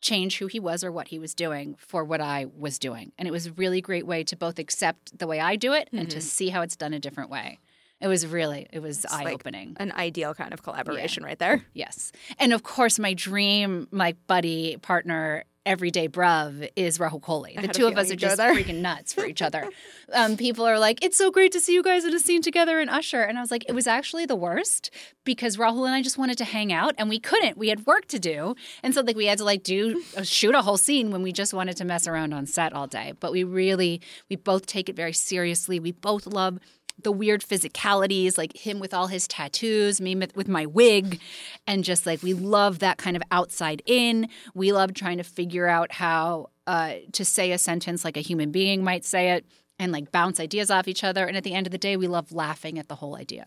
[0.00, 3.12] change who he was or what he was doing for what I was doing.
[3.18, 5.88] And it was a really great way to both accept the way I do it
[5.92, 6.20] and to mm-hmm.
[6.20, 7.58] see how it's done a different way.
[8.00, 9.76] It was really, it was eye like opening.
[9.80, 11.64] An ideal kind of collaboration right there.
[11.74, 12.12] Yes.
[12.38, 17.60] And of course, my dream, my buddy, partner, everyday bruv is Rahul Kohli.
[17.60, 19.68] The two of us are just freaking nuts for each other.
[20.14, 22.80] um, people are like, it's so great to see you guys in a scene together
[22.80, 23.20] in Usher.
[23.20, 24.90] And I was like, it was actually the worst
[25.24, 27.58] because Rahul and I just wanted to hang out and we couldn't.
[27.58, 28.54] We had work to do.
[28.82, 31.32] And so like we had to like do uh, shoot a whole scene when we
[31.32, 33.12] just wanted to mess around on set all day.
[33.20, 34.00] But we really,
[34.30, 35.78] we both take it very seriously.
[35.78, 36.60] We both love
[37.02, 41.20] the weird physicalities, like him with all his tattoos, me with with my wig,
[41.66, 44.28] and just like we love that kind of outside in.
[44.54, 48.50] We love trying to figure out how uh, to say a sentence like a human
[48.50, 49.46] being might say it,
[49.78, 51.26] and like bounce ideas off each other.
[51.26, 53.44] And at the end of the day, we love laughing at the whole idea.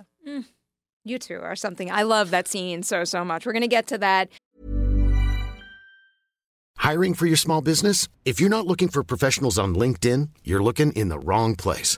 [1.04, 1.90] You two are something.
[1.92, 3.46] I love that scene so, so much.
[3.46, 4.30] We're going to get to that.
[6.78, 8.08] Hiring for your small business?
[8.24, 11.98] If you're not looking for professionals on LinkedIn, you're looking in the wrong place.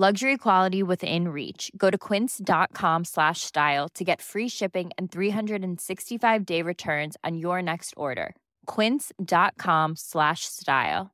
[0.00, 1.72] Luxury quality within reach.
[1.76, 7.94] Go to quince.com slash style to get free shipping and 365-day returns on your next
[7.96, 8.36] order.
[8.66, 11.10] quince.com slash style.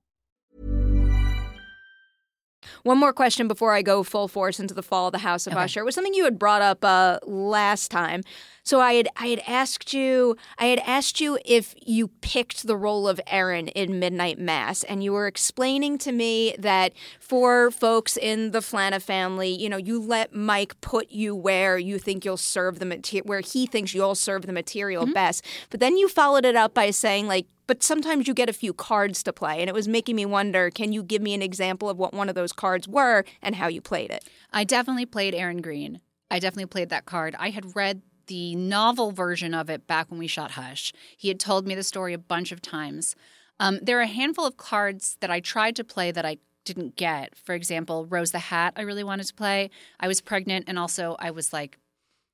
[2.83, 5.55] One more question before I go full force into the fall of the House of
[5.55, 5.62] Okay.
[5.62, 5.81] Usher.
[5.81, 8.23] It was something you had brought up uh, last time.
[8.64, 12.77] So I had I had asked you I had asked you if you picked the
[12.77, 18.16] role of Erin in Midnight Mass, and you were explaining to me that for folks
[18.16, 22.38] in the Flana family, you know, you let Mike put you where you think you'll
[22.38, 25.12] serve the material, where he thinks you'll serve the material mm-hmm.
[25.12, 25.44] best.
[25.68, 27.46] But then you followed it up by saying like.
[27.66, 30.70] But sometimes you get a few cards to play, and it was making me wonder
[30.70, 33.68] can you give me an example of what one of those cards were and how
[33.68, 34.29] you played it?
[34.53, 36.00] I definitely played Erin Green.
[36.31, 37.35] I definitely played that card.
[37.38, 40.92] I had read the novel version of it back when we shot Hush.
[41.16, 43.14] He had told me the story a bunch of times.
[43.60, 46.96] Um, there are a handful of cards that I tried to play that I didn't
[46.96, 47.37] get.
[47.37, 49.70] For example, Rose the Hat, I really wanted to play.
[50.00, 51.78] I was pregnant, and also I was like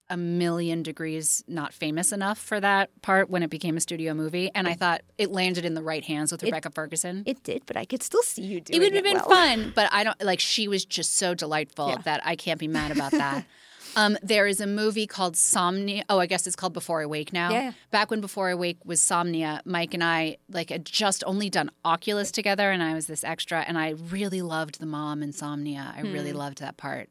[0.08, 4.50] a million degrees not famous enough for that part when it became a studio movie.
[4.56, 7.22] And I thought it landed in the right hands with Rebecca Ferguson.
[7.26, 9.28] It did, but I could still see you doing it It would have been well.
[9.28, 10.40] fun, but I don't like.
[10.40, 11.98] She was just so delightful Yeah.
[12.06, 13.44] that I can't be mad about that.
[13.96, 16.04] um, there is a movie called Somnia.
[16.08, 17.50] Oh, I guess it's called Before I Wake now.
[17.50, 17.72] Yeah.
[17.90, 21.70] Back when Before I Wake was Somnia, Mike and I like had just only done
[21.84, 25.96] Oculus together, and I was this extra, and I really loved the mom in Somnia.
[25.96, 27.10] I really loved that part.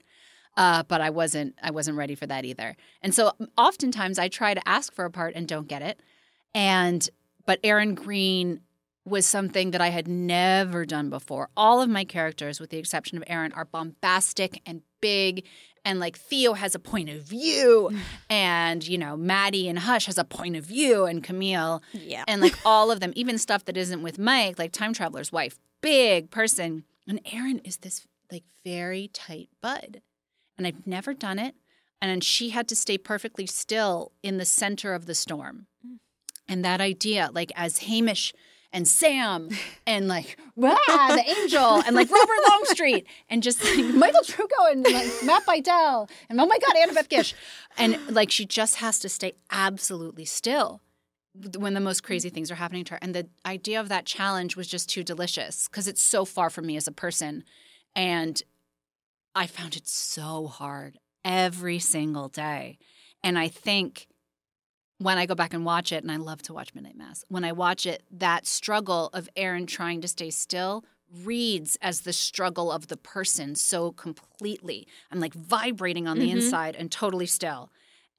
[0.57, 2.75] Uh, but I wasn't I wasn't ready for that either.
[3.01, 6.01] And so oftentimes I try to ask for a part and don't get it.
[6.53, 7.07] And
[7.45, 8.61] but Erin Green
[9.05, 11.49] was something that I had never done before.
[11.55, 15.45] All of my characters, with the exception of Erin, are bombastic and big.
[15.85, 17.91] And like Theo has a point of view,
[18.29, 21.81] and you know, Maddie and Hush has a point of view, and Camille.
[21.93, 22.23] Yeah.
[22.27, 25.57] And like all of them, even stuff that isn't with Mike, like Time Traveler's wife,
[25.81, 26.83] big person.
[27.07, 30.01] And Erin is this like very tight bud.
[30.57, 31.55] And I've never done it.
[32.01, 35.67] And then she had to stay perfectly still in the center of the storm.
[35.85, 35.97] Mm.
[36.47, 38.33] And that idea, like as Hamish
[38.71, 39.49] and Sam
[39.87, 44.83] and like rah, the angel and like Robert Longstreet and just like Michael Trucco and
[44.83, 47.33] like Matt Biedel and oh my God, Annabeth Gish.
[47.77, 50.81] And like she just has to stay absolutely still
[51.57, 52.99] when the most crazy things are happening to her.
[53.01, 56.65] And the idea of that challenge was just too delicious because it's so far from
[56.65, 57.43] me as a person.
[57.95, 58.41] And
[59.35, 62.77] I found it so hard every single day.
[63.23, 64.07] And I think
[64.99, 67.43] when I go back and watch it, and I love to watch Midnight Mass, when
[67.43, 70.83] I watch it, that struggle of Erin trying to stay still
[71.23, 74.87] reads as the struggle of the person so completely.
[75.11, 76.37] I'm like vibrating on the mm-hmm.
[76.37, 77.71] inside and totally still.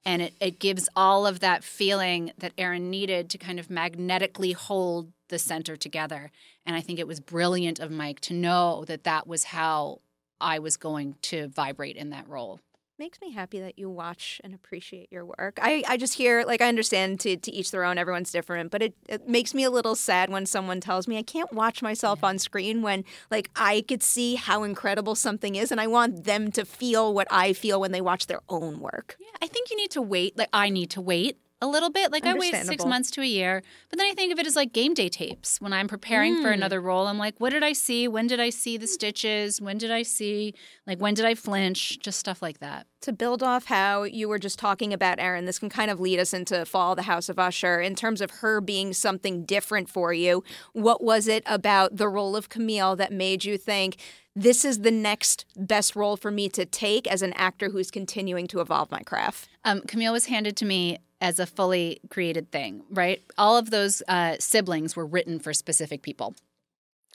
[0.03, 4.51] And it, it gives all of that feeling that Erin needed to kind of magnetically
[4.51, 6.31] hold the center together.
[6.65, 10.01] And I think it was brilliant of Mike to know that that was how
[10.41, 12.59] I was going to vibrate in that role.
[13.01, 15.57] Makes me happy that you watch and appreciate your work.
[15.59, 18.83] I, I just hear, like, I understand to, to each their own, everyone's different, but
[18.83, 22.23] it, it makes me a little sad when someone tells me I can't watch myself
[22.23, 26.51] on screen when, like, I could see how incredible something is and I want them
[26.51, 29.17] to feel what I feel when they watch their own work.
[29.19, 30.37] Yeah, I think you need to wait.
[30.37, 32.11] Like I need to wait a little bit.
[32.11, 34.55] Like I wait six months to a year, but then I think of it as
[34.55, 35.61] like game day tapes.
[35.61, 38.07] When I'm preparing for another role, I'm like, what did I see?
[38.07, 39.61] When did I see the stitches?
[39.61, 40.55] When did I see?
[40.87, 41.99] Like when did I flinch?
[41.99, 42.87] Just stuff like that.
[43.01, 46.19] To build off how you were just talking about Erin, this can kind of lead
[46.19, 49.89] us into Fall of the House of Usher in terms of her being something different
[49.89, 50.43] for you.
[50.73, 53.97] What was it about the role of Camille that made you think
[54.35, 58.47] this is the next best role for me to take as an actor who's continuing
[58.47, 59.49] to evolve my craft?
[59.63, 63.21] Um, Camille was handed to me as a fully created thing, right?
[63.37, 66.35] All of those uh, siblings were written for specific people.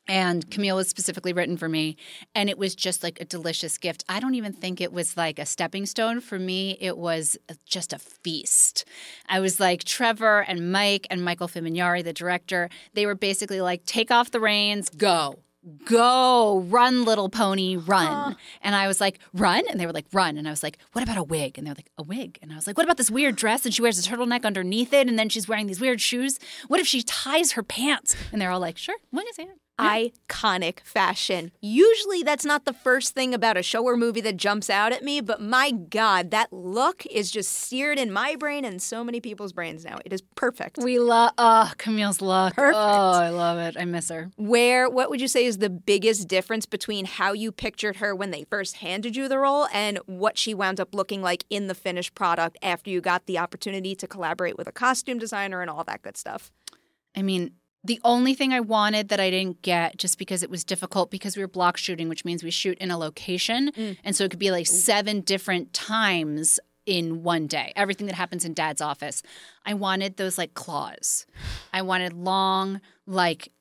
[0.08, 1.96] And Camille was specifically written for me.
[2.32, 4.04] And it was just like a delicious gift.
[4.08, 6.20] I don't even think it was like a stepping stone.
[6.20, 8.84] For me, it was just a feast.
[9.28, 13.84] I was like Trevor and Mike and Michael Fimognari, the director, they were basically like,
[13.84, 15.40] take off the reins, go.
[15.84, 18.36] Go, run, little pony, run.
[18.62, 19.64] And I was like, run?
[19.70, 20.36] And they were like, run.
[20.36, 21.58] And I was like, what about a wig?
[21.58, 22.38] And they were like, a wig.
[22.42, 23.64] And I was like, what about this weird dress?
[23.64, 25.08] And she wears a turtleneck underneath it.
[25.08, 26.38] And then she's wearing these weird shoes.
[26.68, 28.14] What if she ties her pants?
[28.32, 29.48] And they're all like, sure, wig is it.
[29.78, 31.52] Iconic fashion.
[31.60, 35.02] Usually that's not the first thing about a show or movie that jumps out at
[35.02, 39.20] me, but my God, that look is just seared in my brain and so many
[39.20, 39.98] people's brains now.
[40.04, 40.78] It is perfect.
[40.78, 42.54] We love, oh, Camille's look.
[42.54, 42.76] Perfect.
[42.76, 43.76] Oh, I love it.
[43.78, 44.30] I miss her.
[44.36, 48.30] Where, what would you say is the biggest difference between how you pictured her when
[48.30, 51.74] they first handed you the role and what she wound up looking like in the
[51.74, 55.84] finished product after you got the opportunity to collaborate with a costume designer and all
[55.84, 56.50] that good stuff?
[57.16, 57.52] I mean,
[57.86, 61.36] the only thing I wanted that I didn't get just because it was difficult because
[61.36, 63.70] we were block shooting, which means we shoot in a location.
[63.72, 63.96] Mm.
[64.04, 68.44] And so it could be like seven different times in one day, everything that happens
[68.44, 69.22] in dad's office.
[69.64, 71.26] I wanted those like claws.
[71.72, 73.52] I wanted long, like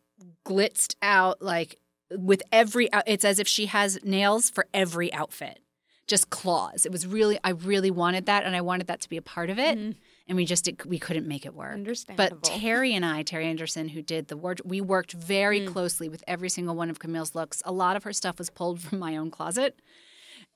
[0.46, 1.78] glitzed out, like
[2.12, 5.60] with every, it's as if she has nails for every outfit,
[6.08, 6.86] just claws.
[6.86, 8.44] It was really, I really wanted that.
[8.44, 9.78] And I wanted that to be a part of it.
[9.78, 9.92] Mm-hmm.
[10.28, 11.74] And we just, did, we couldn't make it work.
[11.74, 12.38] Understandable.
[12.42, 15.68] But Terry and I, Terry Anderson, who did the wardrobe, we worked very mm.
[15.68, 17.62] closely with every single one of Camille's looks.
[17.66, 19.80] A lot of her stuff was pulled from my own closet,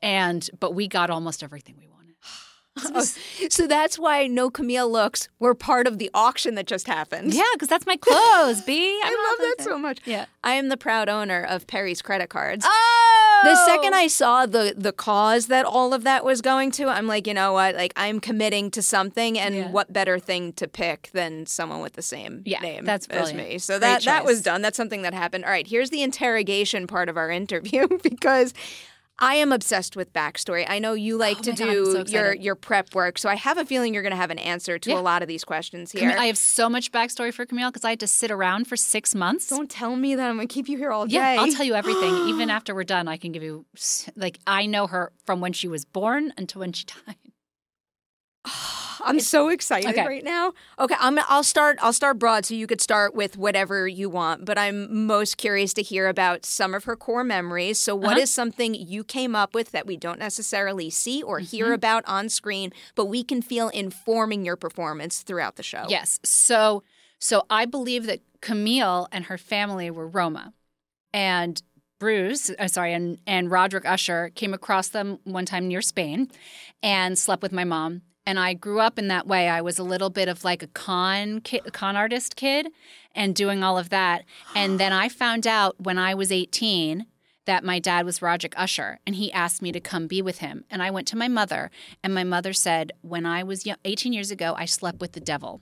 [0.02, 2.16] and but we got almost everything we wanted.
[2.96, 3.04] Oh,
[3.50, 7.34] so that's why No Camille looks were part of the auction that just happened.
[7.34, 9.00] Yeah, because that's my clothes, B.
[9.04, 10.00] I love that so much.
[10.06, 10.28] Yeah.
[10.46, 12.66] I am the proud owner of Perry's credit cards.
[12.66, 16.88] Oh, The second I saw the the cause that all of that was going to,
[16.88, 17.76] I'm like, you know what?
[17.76, 19.72] Like I'm committing to something and Yeah.
[19.72, 23.58] what better thing to pick than someone with the same Yeah, name that's as me.
[23.60, 24.62] So Great that that was done.
[24.62, 25.46] That's something that happened.
[25.46, 28.54] All right, here's the interrogation part of our interview because
[29.22, 30.66] I am obsessed with backstory.
[30.68, 33.28] I know you like Oh to my God, do so your your prep work, so
[33.30, 35.00] I have a feeling you're going to have an answer to Yeah.
[35.00, 36.16] a lot of these questions here.
[36.18, 39.14] I have so much backstory for Camille because I had to sit around for six
[39.14, 39.50] months.
[39.50, 41.16] Don't tell me that I'm going to keep you here all day.
[41.16, 42.14] yeah, I'll tell you everything.
[42.30, 43.66] Even after we're done, I can give you
[44.16, 47.16] like I know her from when she was born until when she died.
[49.02, 50.06] I'm so excited Okay.
[50.06, 50.54] right now.
[50.78, 54.44] Okay, I'm I'll start I'll start broad so you could start with whatever you want,
[54.46, 57.80] but I'm most curious to hear about some of her core memories.
[57.80, 58.44] So what is Uh-huh.
[58.50, 61.46] something you came up with that we don't necessarily see or Mm-hmm.
[61.56, 65.86] hear about on screen, but we can feel informing your performance throughout the show?
[65.88, 66.20] Yes.
[66.24, 66.84] So
[67.20, 70.54] so I believe that Camille and her family were Roma.
[71.14, 71.62] And
[72.00, 76.30] Bruce, uh, sorry, and, and Roderick Usher came across them one time near Spain
[76.84, 78.04] and slept with my mom.
[78.30, 79.50] And I grew up in that way.
[79.50, 82.68] I was a little bit of like a con ki- con artist kid
[83.16, 84.24] and doing all of that.
[84.54, 87.08] And then I found out when I was 18
[87.46, 90.64] that my dad was Roderick Usher and he asked me to come be with him.
[90.70, 91.72] And I went to my mother
[92.04, 95.20] and my mother said, "When I was young, 18 years ago, I slept with the
[95.20, 95.62] devil."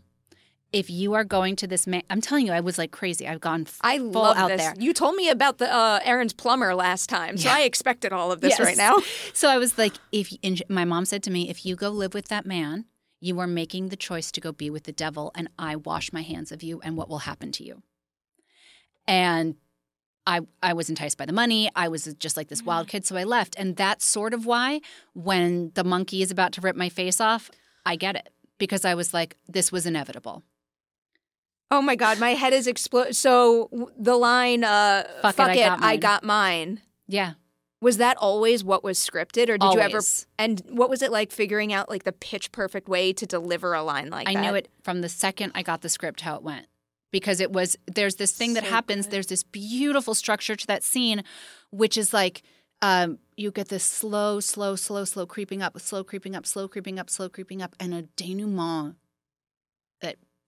[0.73, 3.25] If you are going to this man, I'm telling you, I was like crazy.
[3.27, 4.61] I've gone I full love out this.
[4.61, 4.73] there.
[4.77, 8.41] You told me about the uh, Erin's plumber last time, so I expected all of
[8.41, 8.59] this Yes.
[8.59, 8.99] right now.
[9.33, 10.33] So I was like, if
[10.69, 12.85] my mom said to me, if you go live with that man,
[13.21, 16.21] you are making the choice to go be with the devil, and I wash my
[16.21, 17.81] hands of you, and what will happen to you?
[19.07, 19.55] And
[20.25, 21.69] I I was enticed by the money.
[21.75, 24.81] I was just like this wild kid, so I left, and that's sort of why
[25.13, 27.49] when the monkey is about to rip my face off,
[27.85, 30.43] I get it because I was like, this was inevitable.
[31.69, 33.13] Oh my god, my head is exploding.
[33.13, 36.81] So the line uh Fuck it, I got I mine." got mine.
[37.07, 37.33] Yeah,
[37.81, 39.99] Was that always what was scripted, or did you ever?
[40.37, 43.83] And what was it like figuring out like the pitch perfect way to deliver a
[43.83, 44.39] line like I that?
[44.39, 46.67] I knew it from the second I got the script how it went.
[47.11, 49.13] Because it was there's this thing that So happens, good.
[49.13, 51.23] there's this beautiful structure to that scene,
[51.71, 52.43] which is like
[52.81, 56.99] um, you get this slow, slow, slow, slow creeping up, slow creeping up, slow creeping
[56.99, 58.95] up, slow creeping up, and a denouement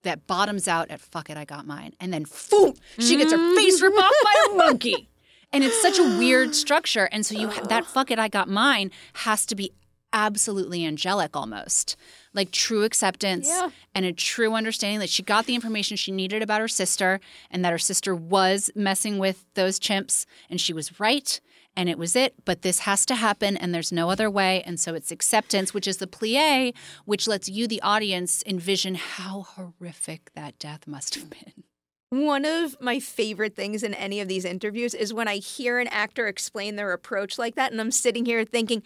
[0.02, 1.92] that bottoms out at fuck it, I got mine.
[2.00, 3.56] And then boom, she gets her mm-hmm.
[3.56, 5.08] face ripped off by a monkey.
[5.52, 7.08] And it's such a weird structure.
[7.10, 9.72] And so you ha- that fuck it, I got mine has to be
[10.12, 11.96] absolutely angelic almost.
[12.34, 13.70] Like true acceptance Yeah.
[13.94, 17.20] and a true understanding that she got the information she needed about her sister
[17.50, 21.40] and that her sister was messing with those chimps and she was right
[21.76, 22.34] and it was it.
[22.44, 24.62] But this has to happen and there's no other way.
[24.64, 26.74] And so it's acceptance, which is the plie,
[27.04, 31.64] which lets you, the audience, envision how horrific that death must have been.
[32.12, 35.86] One of my favorite things in any of these interviews is when I hear an
[35.86, 38.82] actor explain their approach like that, and I'm sitting here thinking,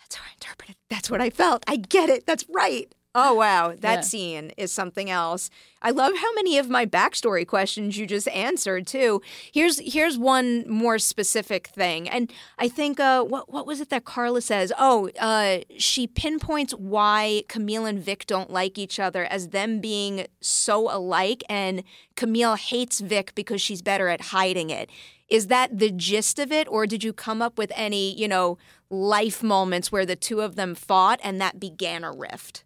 [0.00, 0.76] "That's how I interpreted.
[0.90, 1.64] That's what I felt.
[1.66, 2.26] I get it.
[2.26, 4.00] That's right." Oh wow, that Yeah.
[4.02, 5.48] scene is something else.
[5.80, 9.22] I love how many of my backstory questions you just answered too.
[9.50, 14.04] Here's here's one more specific thing, and I think uh, what what was it that
[14.04, 14.70] Carla says?
[14.78, 20.26] Oh, uh, she pinpoints why Camille and Vic don't like each other as them being
[20.42, 21.84] so alike, and
[22.16, 24.90] Camille hates Vic because she's better at hiding it.
[25.30, 28.58] Is that the gist of it, or did you come up with any you know
[28.90, 32.64] life moments where the two of them fought and that began a rift?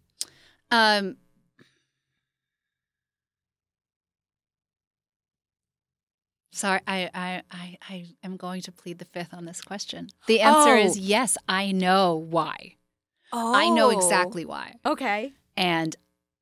[0.69, 1.17] Um,
[6.51, 10.09] sorry, I, I, I, I am going to plead the fifth on this question.
[10.27, 11.01] The answer is Oh.
[11.01, 11.37] yes.
[11.47, 12.75] I know why.
[13.33, 13.53] Oh.
[13.55, 13.89] I know Oh.
[13.97, 15.33] exactly why, Okay.
[15.55, 15.95] and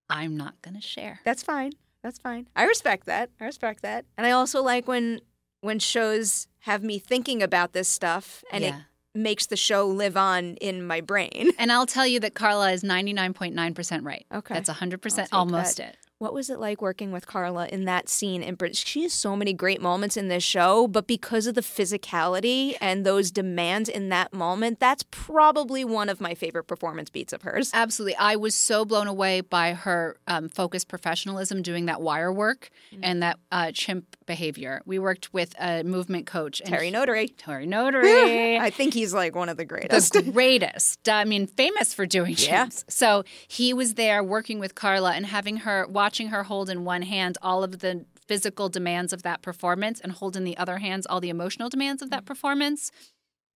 [0.10, 1.20] I'm not going to share.
[1.24, 1.74] That's fine.
[2.02, 2.48] That's fine.
[2.56, 3.30] I respect that.
[3.40, 4.06] I respect that.
[4.18, 5.22] And I also like when
[5.62, 8.70] when shows have me thinking about this stuff and Yeah.
[8.78, 8.84] it
[9.20, 11.52] makes the show live on in my brain.
[11.60, 14.26] And I'll tell you that Carla is 99.9% right.
[14.34, 14.54] Okay.
[14.54, 15.90] That's 100% almost that.
[15.90, 15.98] it.
[16.20, 18.44] What was it like working with Carla in that scene?
[18.44, 21.62] In Brit- she has so many great moments in this show, but because of the
[21.62, 27.32] physicality and those demands in that moment, that's probably one of my favorite performance beats
[27.32, 27.72] of hers.
[27.74, 28.18] Absolutely.
[28.18, 33.04] I was so blown away by her um, focused professionalism doing that wire work Mm-hmm.
[33.04, 34.82] and that uh, chimp behavior.
[34.86, 36.60] We worked with a movement coach.
[36.60, 37.28] And Terry he- Notary.
[37.30, 38.58] Terry Notary.
[38.60, 40.14] I think he's like one of the greatest.
[40.14, 41.08] the greatest.
[41.08, 42.66] I mean, famous for doing Yeah.
[42.66, 42.84] chimps.
[42.90, 47.04] So he was there working with Carla and having her, watching her hold in one
[47.04, 51.06] hand all of the physical demands of that performance and hold in the other hands
[51.06, 52.92] all the emotional demands of that performance.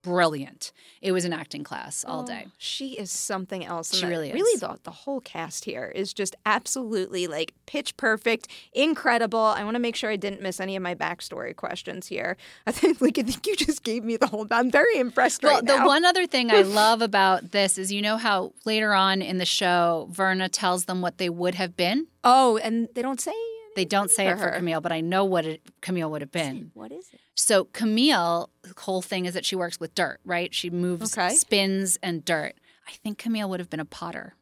[0.04, 0.74] Brilliant.
[1.02, 2.44] It was an acting class all oh, day.
[2.48, 3.96] Oh, She is something else.
[3.96, 4.34] She really is.
[4.34, 9.40] Really, the, the whole cast here is just absolutely like pitch perfect, incredible.
[9.40, 12.36] I want to make sure I didn't miss any of my backstory questions here.
[12.68, 14.46] I think, like, I think you just gave me the whole.
[14.52, 18.02] I'm very impressed Well, right the one other thing I love about this is you
[18.02, 22.08] know how later on in the show, Verna tells them what they would have been.
[22.26, 23.34] oh, and they don't say.
[23.76, 24.58] They don't say For it for her.
[24.58, 26.72] Camille, but I know what it, Camille would have been.
[26.74, 27.20] What is it?
[27.36, 30.54] So Camille, the whole thing is that she works with dirt, right?
[30.54, 31.34] She moves Okay.
[31.36, 32.56] spins and dirt.
[32.88, 34.36] I think Camille would have been a potter.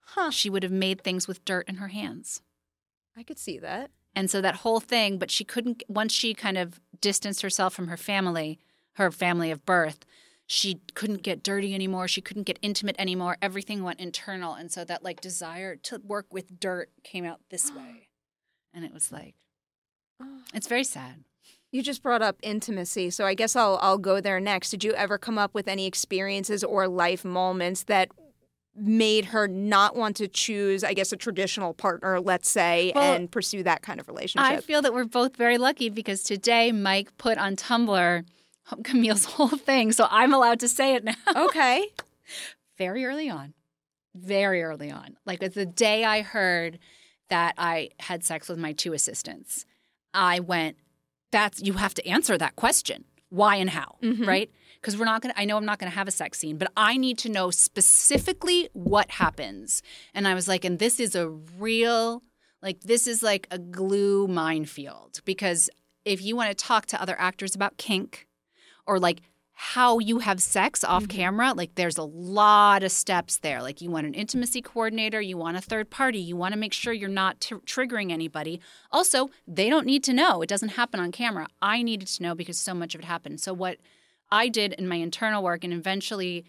[0.00, 0.30] Huh?
[0.30, 2.42] She would have made things with dirt in her hands.
[3.16, 3.90] I could see that.
[4.14, 7.88] And so that whole thing, but she couldn't, once she kind of distanced herself from
[7.88, 8.58] her family,
[8.94, 10.04] her family of birth,
[10.46, 12.08] she couldn't get dirty anymore.
[12.08, 13.36] She couldn't get intimate anymore.
[13.40, 14.54] Everything went internal.
[14.54, 18.08] And so that like desire to work with dirt came out this way.
[18.74, 19.34] And it was like,
[20.52, 21.24] it's very sad.
[21.72, 24.70] You just brought up intimacy, so I guess I'll I'll go there next.
[24.70, 28.08] Did you ever come up with any experiences or life moments that
[28.74, 33.30] made her not want to choose, I guess, a traditional partner, let's say, Well, and
[33.30, 34.50] pursue that kind of relationship?
[34.50, 38.24] I feel that we're both very lucky because today Mike put on Tumblr
[38.84, 39.92] Camille's whole thing.
[39.92, 41.14] So I'm allowed to say it now.
[41.36, 41.88] okay.
[42.78, 43.54] very early on,
[44.14, 45.16] very early on.
[45.26, 46.78] Like the day I heard
[47.28, 49.66] that I had sex with my two assistants,
[50.14, 50.76] I went,
[51.30, 53.04] that's, you have to answer that question.
[53.28, 54.24] Why and how, mm-hmm.
[54.24, 54.50] right?
[54.80, 56.58] Because we're not going to, I know I'm not going to have a sex scene,
[56.58, 59.82] but I need to know specifically what happens.
[60.14, 62.22] And I was like, and this is a real,
[62.60, 65.70] like, this is like a glue minefield because
[66.04, 68.26] if you want to talk to other actors about kink
[68.86, 69.20] or like
[69.62, 73.60] how you have sex off camera, like there's a lot of steps there.
[73.60, 76.72] Like you want an intimacy coordinator, you want a third party, you want to make
[76.72, 78.58] sure you're not t- triggering anybody.
[78.90, 80.40] Also, they don't need to know.
[80.40, 81.46] It doesn't happen on camera.
[81.60, 83.38] I needed to know because so much of it happened.
[83.42, 83.76] So what
[84.32, 86.46] I did in my internal work and eventually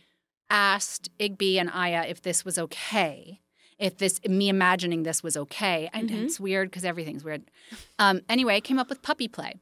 [0.49, 3.41] asked Igby and Aya if this was okay.
[3.77, 7.43] If this me imagining this was okay, and it's weird because everything's weird.
[7.99, 9.55] Um, anyway, I came up with puppy play.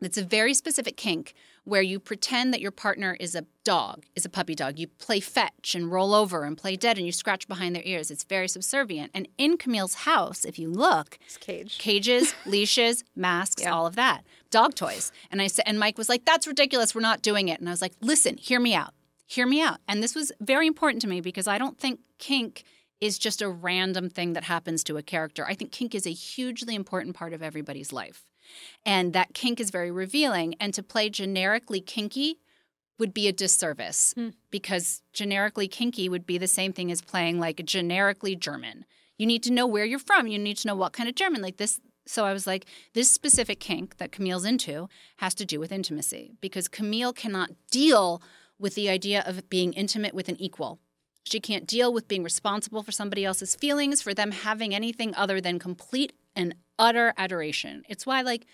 [0.00, 1.34] It's a very specific kink
[1.64, 4.78] where you pretend that your partner is a dog, is a puppy dog.
[4.78, 8.10] You play fetch and roll over and play dead and you scratch behind their ears.
[8.10, 9.10] It's very subservient.
[9.14, 11.78] And in Camille's house, if you look, It's cage.
[11.78, 13.72] cages, leashes, masks, Yeah.
[13.72, 15.10] all of that, dog toys.
[15.30, 16.94] And I said, and Mike was like, "That's ridiculous.
[16.94, 18.92] We're not doing it." And I was like, "Listen, hear me out.
[19.26, 22.64] Hear me out." And this was very important to me because I don't think kink
[23.00, 25.46] is just a random thing that happens to a character.
[25.46, 28.24] I think kink is a hugely important part of everybody's life.
[28.84, 30.54] And that kink is very revealing.
[30.60, 32.38] And to play generically kinky
[32.98, 34.30] would be a disservice hmm.
[34.50, 38.84] because generically kinky would be the same thing as playing like generically German.
[39.18, 40.26] You need to know where you're from.
[40.26, 41.42] You need to know what kind of German.
[41.42, 41.80] Like this.
[42.06, 46.32] So I was like, this specific kink that Camille's into has to do with intimacy
[46.40, 48.22] because Camille cannot deal
[48.58, 50.78] with the idea of being intimate with an equal.
[51.24, 55.40] She can't deal with being responsible for somebody else's feelings, for them having anything other
[55.40, 57.82] than complete and utter adoration.
[57.88, 58.46] It's why, like,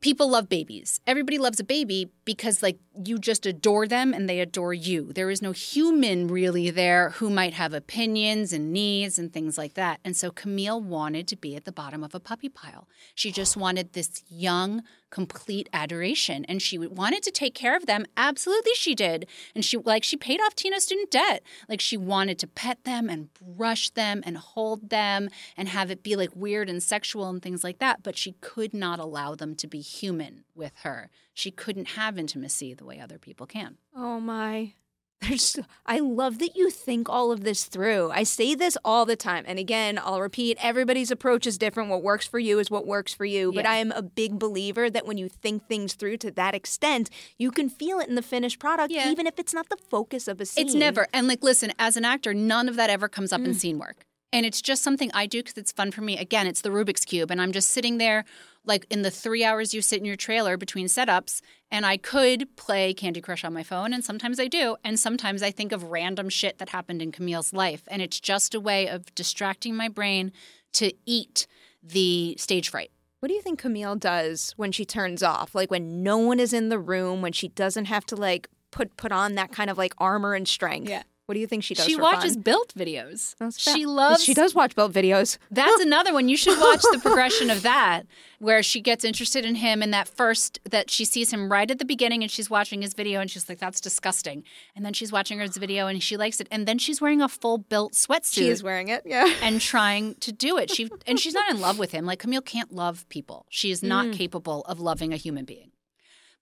[0.00, 1.00] people love babies.
[1.06, 5.12] Everybody loves a baby because like you just adore them and they adore you.
[5.12, 9.74] There is no human really there who might have opinions and needs and things like
[9.74, 10.00] that.
[10.04, 12.88] And so Camille wanted to be at the bottom of a puppy pile.
[13.14, 16.44] She just wanted this young complete adoration.
[16.46, 18.06] And she wanted to take care of them.
[18.16, 19.26] Absolutely she did.
[19.54, 21.42] And she like she paid off tina's student debt.
[21.68, 26.02] Like she wanted to pet them and brush them and hold them and have it
[26.02, 28.02] be like weird and sexual and things like that.
[28.02, 31.10] But she could not allow them to be human with her.
[31.34, 33.78] She couldn't have intimacy the way other people can.
[33.96, 34.74] Oh my.
[35.20, 38.10] There's I love that you think all of this through.
[38.10, 39.44] I say this all the time.
[39.46, 41.90] And again, I'll repeat, everybody's approach is different.
[41.90, 43.52] What works for you is what works for you.
[43.52, 47.10] But I am a big believer that when you think things through to that extent,
[47.38, 49.10] you can feel it in the finished product, Yeah.
[49.10, 50.66] even if it's not the focus of a scene.
[50.66, 51.06] It's never.
[51.12, 53.56] And like, listen, as an actor, none of that ever comes up in mm.
[53.56, 54.06] scene work.
[54.32, 56.16] And it's just something I do because it's fun for me.
[56.16, 57.30] Again, it's the Rubik's Cube.
[57.30, 58.24] And I'm just sitting there,
[58.64, 61.40] like in the three hours you sit in your trailer between setups.
[61.70, 63.92] And I could play Candy Crush on my phone.
[63.92, 64.76] And sometimes I do.
[64.84, 67.82] And sometimes I think of random shit that happened in Camille's life.
[67.88, 70.32] And it's just a way of distracting my brain
[70.74, 71.46] to eat
[71.82, 72.92] the stage fright.
[73.20, 75.54] What do you think Camille does when she turns off?
[75.54, 78.96] Like when no one is in the room, when she doesn't have to like put
[78.96, 80.88] put on that kind of like armor and strength.
[80.88, 81.02] Yeah.
[81.30, 81.86] What do you think she does?
[81.86, 82.42] She watches fun?
[82.42, 83.36] Bill-T videos.
[83.56, 85.38] She loves She does watch Bill-T videos.
[85.52, 86.28] That's another one.
[86.28, 88.02] You should watch the progression of that,
[88.40, 91.78] where she gets interested in him and that first that she sees him right at
[91.78, 94.42] the beginning and she's watching his video and she's like, that's disgusting.
[94.74, 96.48] And then she's watching his video and she likes it.
[96.50, 99.02] And then she's wearing a full Bill-T sweatsuit She is wearing it.
[99.06, 99.32] Yeah.
[99.40, 100.68] and trying to do it.
[100.72, 102.06] She and she's not in love with him.
[102.06, 103.46] Like Camille can't love people.
[103.50, 104.14] She is not mm.
[104.14, 105.70] capable of loving a human being.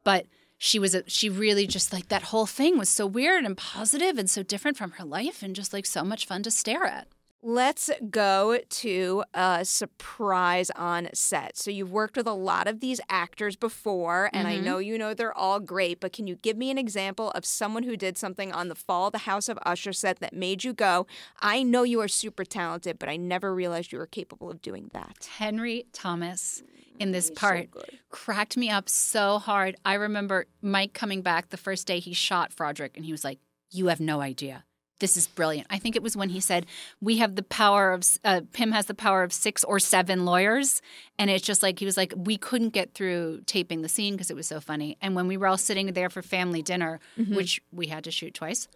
[0.03, 0.24] But
[0.59, 4.18] she was a, she really just like that whole thing was so weird and positive
[4.18, 7.06] and so different from her life and just like so much fun to stare at.
[7.41, 11.57] Let's go to a surprise on set.
[11.57, 14.64] So you've worked with a lot of these actors before, and I mm-hmm.
[14.64, 17.84] know you know they're all great, but can you give me an example of someone
[17.84, 21.07] who did something on the Fall the House of Usher set that made you go,
[21.39, 24.91] I know you are super talented, but I never realized you were capable of doing
[24.93, 25.28] that?
[25.39, 27.68] Henry Thomas mm, in this part
[28.11, 29.76] cracked me up so hard.
[29.84, 33.39] I remember Mike coming back the first day he shot Froderick, and he was like,
[33.70, 34.64] You have no idea.
[35.01, 35.66] This is brilliant.
[35.70, 36.66] I think it was when he said,
[37.01, 40.82] We have the power of, uh, Pym has the power of six or seven lawyers.
[41.18, 44.30] And it's just like, he was like, We couldn't get through taping the scene because
[44.30, 44.96] it was so funny.
[45.01, 46.99] And when we were all sitting there for family dinner,
[47.36, 48.68] which we had to shoot twice,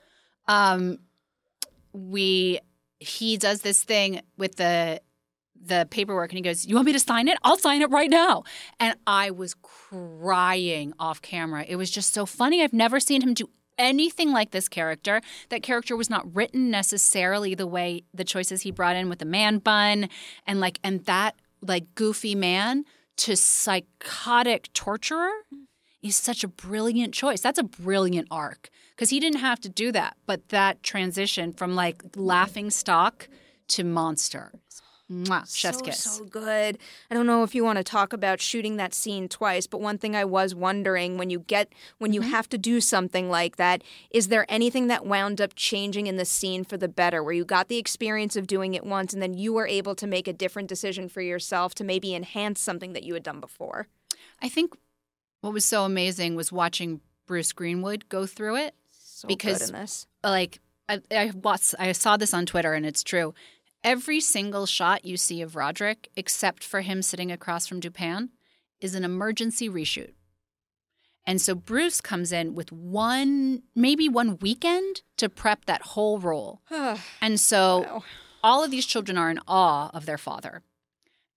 [0.47, 0.99] um,
[1.93, 2.61] we,
[3.01, 5.01] he does this thing with the,
[5.61, 7.37] the paperwork and he goes, You want me to sign it?
[7.43, 8.45] I'll sign it right now.
[8.79, 11.65] And I was crying off camera.
[11.67, 12.63] It was just so funny.
[12.63, 13.49] I've never seen him do
[13.83, 15.21] anything like this character.
[15.51, 19.25] That character was not written necessarily the way the choices he brought in with the
[19.25, 20.09] man bun
[20.47, 22.85] and like, and that like goofy man
[23.19, 25.31] to psychotic torturer
[26.03, 27.41] is such a brilliant choice.
[27.41, 30.17] That's a brilliant arc because he didn't have to do that.
[30.27, 33.29] But that transition from like laughing stock
[33.69, 34.53] to monster.
[35.13, 35.99] Mwah, chef's so, kiss.
[36.01, 36.79] So good.
[37.11, 39.99] I don't know if you want to talk about shooting that scene twice, but one
[39.99, 42.31] thing I was wondering when you get when you Mm-hmm.
[42.31, 46.25] have to do something like that, is there anything that wound up changing in the
[46.25, 49.35] scene for the better, where you got the experience of doing it once and then
[49.35, 53.03] you were able to make a different decision for yourself to maybe enhance something that
[53.03, 53.89] you had done before?
[54.41, 54.75] I think
[55.41, 58.75] what was so amazing was watching Bruce Greenwood go through it.
[58.93, 60.07] So Because- good in this.
[60.25, 63.35] Like I, I watched, I saw this on Twitter, and it's true.
[63.85, 68.31] Every single shot you see of Roderick, except for him sitting across from Dupin,
[68.81, 70.13] is an emergency reshoot.
[71.27, 76.61] And so Bruce comes in with one, maybe one weekend to prep that whole role.
[77.21, 78.05] And so Wow.
[78.43, 80.63] all of these children are in awe of their father.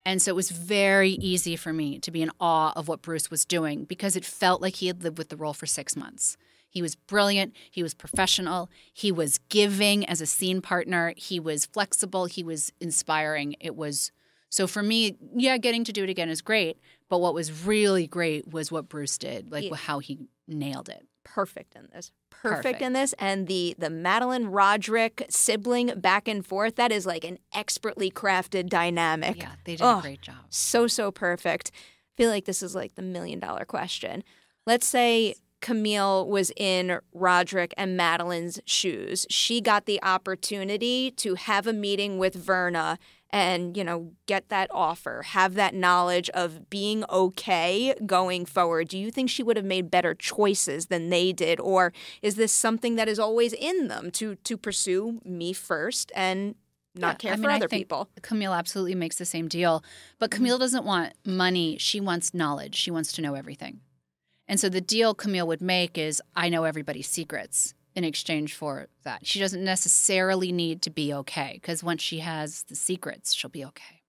[0.03, 3.31] And so it was very easy for me to be in awe of what Bruce
[3.31, 6.37] was doing because it felt like he had lived with the role for six months.
[6.75, 7.55] He was brilliant.
[7.71, 8.69] He was professional.
[8.93, 11.13] He was giving as a scene partner.
[11.15, 12.25] He was flexible.
[12.25, 13.55] He was inspiring.
[13.61, 14.11] It was
[14.49, 16.77] so for me, yeah, getting to do it again is great.
[17.09, 19.75] But what was really great was what Bruce did, like Yeah.
[19.75, 21.07] how he nailed it.
[21.23, 22.11] perfect in this.
[22.29, 22.81] Perfect, Perfect.
[22.83, 23.13] in this.
[23.19, 28.67] And the the Madeline Roderick sibling back and forth, that is like an expertly crafted
[28.69, 29.37] dynamic.
[29.37, 29.99] Yeah, they did Ugh.
[29.99, 30.35] a great job.
[30.49, 31.71] So, so perfect.
[31.73, 34.23] I feel like this is like the million dollar question.
[34.67, 35.33] Let's say
[35.65, 39.25] Camille was in Roderick and Madeline's shoes.
[39.31, 42.99] She got the opportunity to have a meeting with Verna
[43.31, 48.89] and, you know, get that offer, have that knowledge of being okay going forward.
[48.89, 51.59] Do you think she would have made better choices than they did?
[51.59, 51.91] Or
[52.21, 56.53] is this something that is always in them to to pursue me first and
[56.93, 58.07] not Yeah, care I for mean, other think people.
[58.21, 59.83] Camille absolutely makes the same deal,
[60.19, 60.37] but mm-hmm.
[60.37, 61.79] Camille doesn't want money.
[61.79, 62.75] She wants knowledge.
[62.75, 63.81] She wants to know everything.
[64.47, 68.87] And so the deal Camille would make is I know everybody's secrets in exchange for
[69.03, 69.25] that.
[69.25, 73.65] She doesn't necessarily need to be okay because once she has the secrets, she'll be
[73.65, 74.01] okay.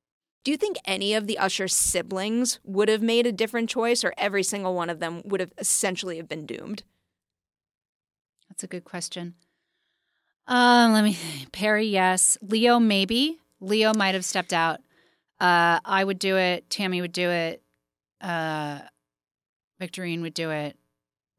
[0.44, 4.14] Do you think any of the Usher siblings would have made a different choice, or
[4.16, 6.84] every single one of them would have essentially have been doomed?
[8.48, 9.34] That's a good question.
[10.46, 11.18] Um, let me.
[11.50, 12.38] Perry, yes.
[12.40, 13.40] Leo, maybe.
[13.60, 14.78] Leo might have stepped out.
[15.40, 16.70] Uh, I would do it.
[16.70, 17.62] Tammy would do it.
[18.20, 18.80] Uh,
[19.80, 20.76] Victorine would do it.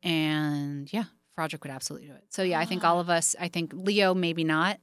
[0.03, 1.05] And yeah,
[1.37, 2.23] Froderick would absolutely do it.
[2.29, 2.89] So yeah, I think ah.
[2.91, 4.79] all of us, I think Leo, maybe not.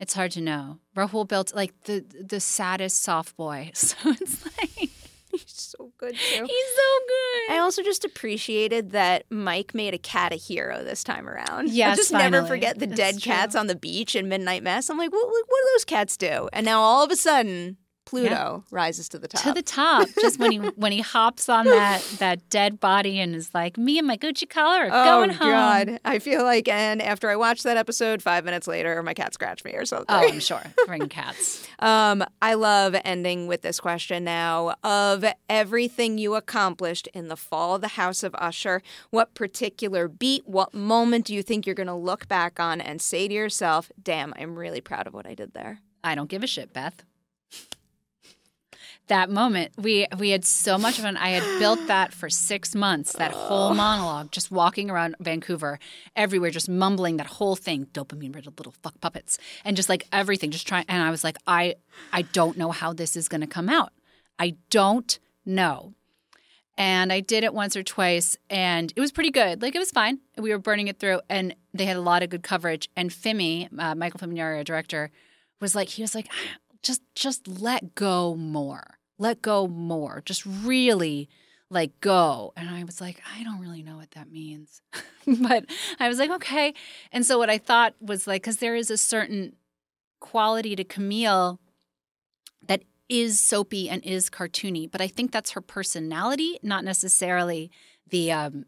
[0.00, 0.78] It's hard to know.
[0.96, 3.70] Rahul built like the the saddest soft boy.
[3.74, 4.90] So it's like
[5.30, 6.46] He's so good too.
[6.46, 7.54] he's so good.
[7.54, 11.48] I also just appreciated that Mike made a cat a hero this time around.
[11.68, 13.32] I'll Yes, just never forget the That's dead true.
[13.32, 14.88] cats on the beach in Midnight Mass.
[14.88, 16.48] I'm like, what, what do those cats do?
[16.52, 17.76] And now all of a sudden,
[18.08, 19.42] Pluto rises to the top.
[19.42, 20.08] to the top.
[20.20, 23.98] Just when he when he hops on that that dead body and is like, me
[23.98, 25.48] and my Gucci collar are Oh going home.
[25.48, 26.00] Oh God!
[26.04, 29.64] I feel like, and after I watched that episode, five minutes later, my cat scratched
[29.64, 30.06] me or something.
[30.08, 30.62] Oh, I'm sure.
[30.88, 31.66] Ring cats.
[31.78, 34.74] Um, I love ending with this question now.
[34.82, 40.46] Of everything you accomplished in the fall of the House of Usher, what particular beat,
[40.46, 43.90] what moment do you think you're going to look back on and say to yourself,
[44.02, 45.80] damn, I'm really proud of what I did there?
[46.02, 47.02] I don't give a shit, Beth.
[49.08, 51.16] That moment, we we had so much fun.
[51.16, 53.14] I had built that for six months.
[53.14, 55.78] That whole monologue, just walking around Vancouver,
[56.14, 57.86] everywhere, just mumbling that whole thing.
[57.94, 60.84] Dopamine riddled little fuck puppets, and just like everything, just trying.
[60.88, 61.76] And I was like, I
[62.12, 63.92] I don't know how this is going to come out.
[64.38, 65.94] I don't know.
[66.76, 69.62] And I did it once or twice, and it was pretty good.
[69.62, 70.18] Like it was fine.
[70.36, 72.90] We were burning it through, and they had a lot of good coverage.
[72.94, 75.10] And Fimi, uh, Michael Fimognari, our director,
[75.60, 80.44] was like, he was like, "Ah, just just let go more, let go more, just
[80.46, 81.28] really
[81.70, 82.52] like go.
[82.56, 84.80] And I was like, I don't really know what that means,
[85.26, 85.66] but
[86.00, 86.74] I was like, okay.
[87.12, 89.54] And so what I thought was like, because there is a certain
[90.20, 91.60] quality to Camille
[92.66, 97.70] that is soapy and is cartoony, but I think that's her personality, not necessarily
[98.08, 98.64] the um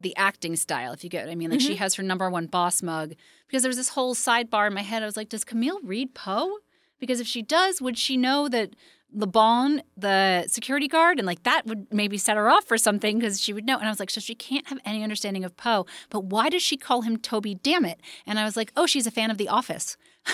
[0.00, 1.50] the acting style, if you get what I mean.
[1.50, 3.14] Like she has her number one boss mug.
[3.46, 5.02] Because there was this whole sidebar in my head.
[5.02, 6.58] I was like, does Camille read Poe?
[6.98, 8.74] Because if she does, would she know that
[9.14, 13.18] Le Bon, the security guard, and like that would maybe set her off for something
[13.18, 13.78] because she would know.
[13.78, 16.62] And I was like, so she can't have any understanding of Poe, but why does
[16.62, 18.00] she call him Toby Dammit?
[18.26, 19.96] And I was like, oh, she's a fan of The Office.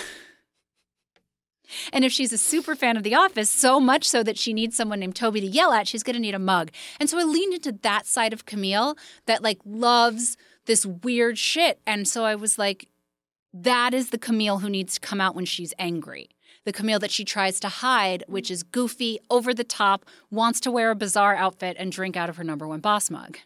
[1.93, 4.75] And if she's a super fan of The Office, so much so that she needs
[4.75, 6.71] someone named Toby to yell at, she's going to need a mug.
[6.99, 11.79] And so I leaned into that side of Camille that like loves this weird shit.
[11.85, 12.87] And so I was like,
[13.53, 16.29] that is the Camille who needs to come out when she's angry.
[16.69, 20.69] The Camille that she tries to hide, which is goofy, over the top, wants to
[20.69, 23.39] wear a bizarre outfit and drink out of her number one boss mug.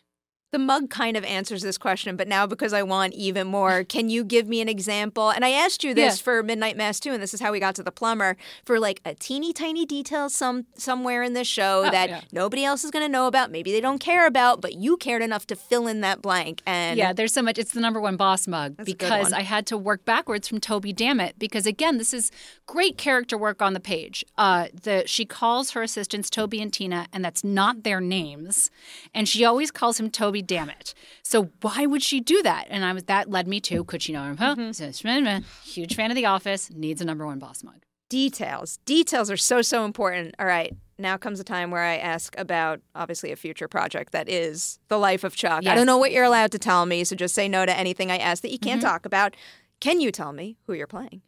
[0.54, 4.12] The mug kind of answers this question, but now because I want even more, can
[4.12, 5.32] you give me an example?
[5.32, 6.24] And I asked you this Yeah.
[6.24, 9.02] for Midnight Mass too, and this is how we got to the plumber for like
[9.04, 12.22] a teeny tiny detail some somewhere in this show Oh, that yeah.
[12.32, 15.24] nobody else is going to know about, maybe they don't care about, but you cared
[15.24, 16.62] enough to fill in that blank.
[16.68, 17.58] And Yeah, there's so much.
[17.58, 19.34] It's the number one boss mug That's because.
[19.34, 22.30] I had to work backwards from Toby Dammit because again, this is
[22.68, 24.24] great character work on the page.
[24.38, 28.70] Uh, the she calls her assistants Toby and Tina, and that's not their names,
[29.16, 30.94] and she always calls him Toby Dammit.
[31.24, 32.68] So why would she do that?
[32.70, 34.38] And I was that led me to could she know him?
[34.38, 35.44] Mm-hmm.
[35.64, 37.84] Huge fan of The Office, needs a number one boss mug.
[38.10, 38.78] details.
[38.86, 40.36] Details are so so important.
[40.40, 40.76] All right.
[41.00, 45.00] Now comes a time where I ask about obviously a future project that is the
[45.00, 45.66] life of Chuck.
[45.66, 48.12] I don't know what you're allowed to tell me, so just say no to anything
[48.12, 48.86] I ask that you can't Mhm.
[48.86, 49.36] talk about.
[49.80, 51.24] Can you tell me who you're playing?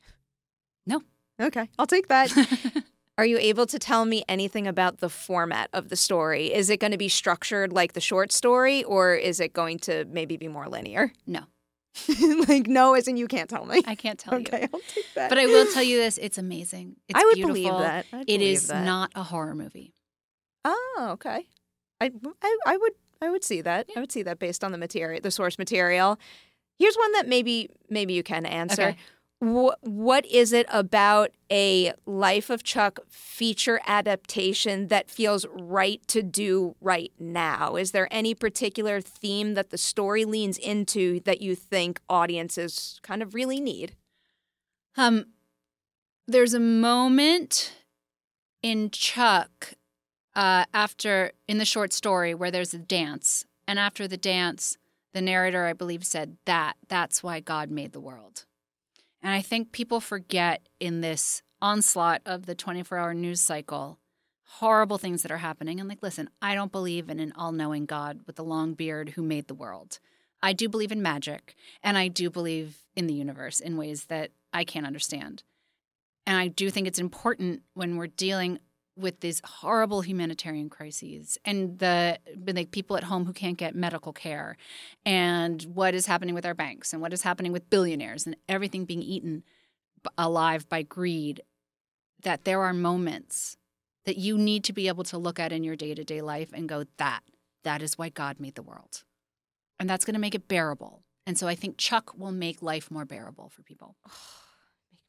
[0.86, 1.02] No.
[1.42, 2.32] Okay, I'll take that.
[3.18, 6.54] Are you able to tell me anything about the format of the story?
[6.54, 10.04] Is it going to be structured like the short story or is it going to
[10.06, 11.12] maybe be more linear?
[11.28, 11.44] No,
[12.50, 13.82] like no as in you can't tell me.
[13.88, 14.42] I can't tell you.
[14.46, 15.30] okay, I'll take that.
[15.30, 16.98] But I will tell you this: it's amazing.
[17.08, 17.54] It's I would beautiful.
[17.56, 18.06] believe that.
[18.12, 18.84] I'd It believe is that.
[18.86, 19.94] not a horror movie.
[20.66, 21.48] Oh, okay.
[22.02, 22.12] I,
[22.42, 22.92] I, I would
[23.22, 23.88] I would see that.
[23.96, 26.20] I would see that based on the material, the source material.
[26.80, 28.82] Here's one that maybe maybe you can answer.
[28.90, 28.98] Okay.
[29.40, 36.24] Wh- what is it about a Life of Chuck feature adaptation that feels right to
[36.24, 37.76] do right now?
[37.76, 43.22] Is there any particular theme that the story leans into that you think audiences kind
[43.22, 43.96] of really need?
[44.98, 45.26] Um,
[46.28, 47.74] there's a moment
[48.64, 49.74] in Chuck
[50.34, 54.78] uh, after in the short story where there's a dance, and after the dance,
[55.14, 58.46] the narrator, I believe, said that that's why God made the world.
[59.26, 63.98] And I think people forget in this onslaught of the 24 hour news cycle,
[64.44, 65.80] horrible things that are happening.
[65.80, 69.10] And like, listen, I don't believe in an all knowing God with a long beard
[69.10, 69.98] who made the world.
[70.44, 74.30] I do believe in magic and I do believe in the universe in ways that
[74.54, 75.42] I can't understand.
[76.28, 78.60] And I do think it's important when we're dealing
[78.98, 82.18] with these horrible humanitarian crises and the
[82.72, 84.56] people at home who can't get medical care
[85.06, 88.86] and what is happening with our banks and what is happening with billionaires and everything
[88.86, 89.44] being eaten
[90.18, 91.42] alive by greed
[92.22, 93.58] that there are moments
[94.06, 96.86] that you need to be able to look at in your day-to-day life and go
[96.98, 97.22] that
[97.64, 99.04] that is why God made the world.
[99.80, 101.02] And that's going to make it bearable.
[101.26, 103.96] And so I think Chuck will make life more bearable for people.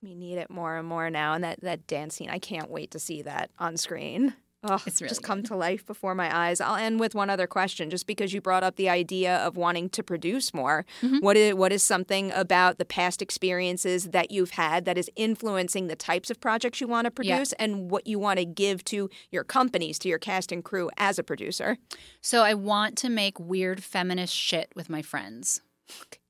[0.06, 1.34] Me need it more and more now.
[1.34, 4.34] And that that dance scene, I can't wait to see that on screen.
[4.68, 6.60] Oh, it's really just come to life before my eyes.
[6.60, 9.90] I'll end with one other question, just because you brought up the idea of wanting
[9.90, 10.84] to produce more.
[11.02, 11.18] Mm-hmm.
[11.18, 15.86] What is what is something about the past experiences that you've had that is influencing
[15.86, 17.64] the types of projects you want to produce Yeah.
[17.64, 21.18] and what you want to give to your companies, to your cast and crew as
[21.18, 21.76] a producer?
[22.20, 25.60] So I want to make weird feminist shit with my friends.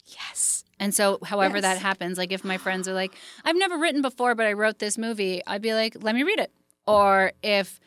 [0.04, 0.64] Yes.
[0.78, 1.62] And so, however Yes.
[1.62, 3.14] that happens, like if my friends are like,
[3.44, 6.38] I've never written before, but I wrote this movie, I'd be like, let me read
[6.38, 6.52] it.
[6.86, 7.80] Or if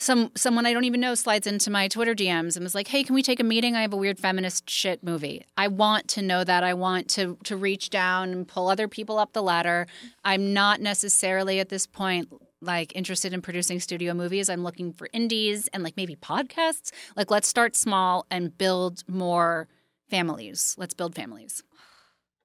[0.00, 3.02] some someone I don't even know slides into my Twitter DMs and was like, "Hey,
[3.02, 3.74] can we take a meeting?
[3.74, 6.62] I have a weird feminist shit movie." I want to know that.
[6.62, 9.88] I want to to reach down and pull other people up the ladder.
[10.24, 12.28] I'm not necessarily at this point
[12.60, 14.48] like interested in producing studio movies.
[14.48, 16.92] I'm looking for indies and like maybe podcasts.
[17.16, 19.66] Like let's start small and build more
[20.08, 20.76] families.
[20.78, 21.64] Let's build families.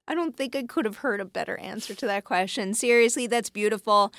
[0.06, 2.74] I don't think I could have heard a better answer to that question.
[2.74, 4.12] Seriously, that's beautiful.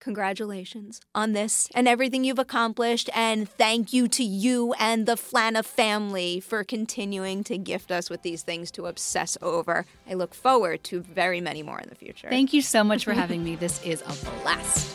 [0.00, 3.08] Congratulations on this and everything you've accomplished.
[3.14, 8.20] And thank you to you and the Flana family for continuing to gift us with
[8.20, 9.86] these things to obsess over.
[10.08, 12.28] I look forward to very many more in the future.
[12.28, 13.56] Thank you so much for having me.
[13.56, 14.94] This is a blast.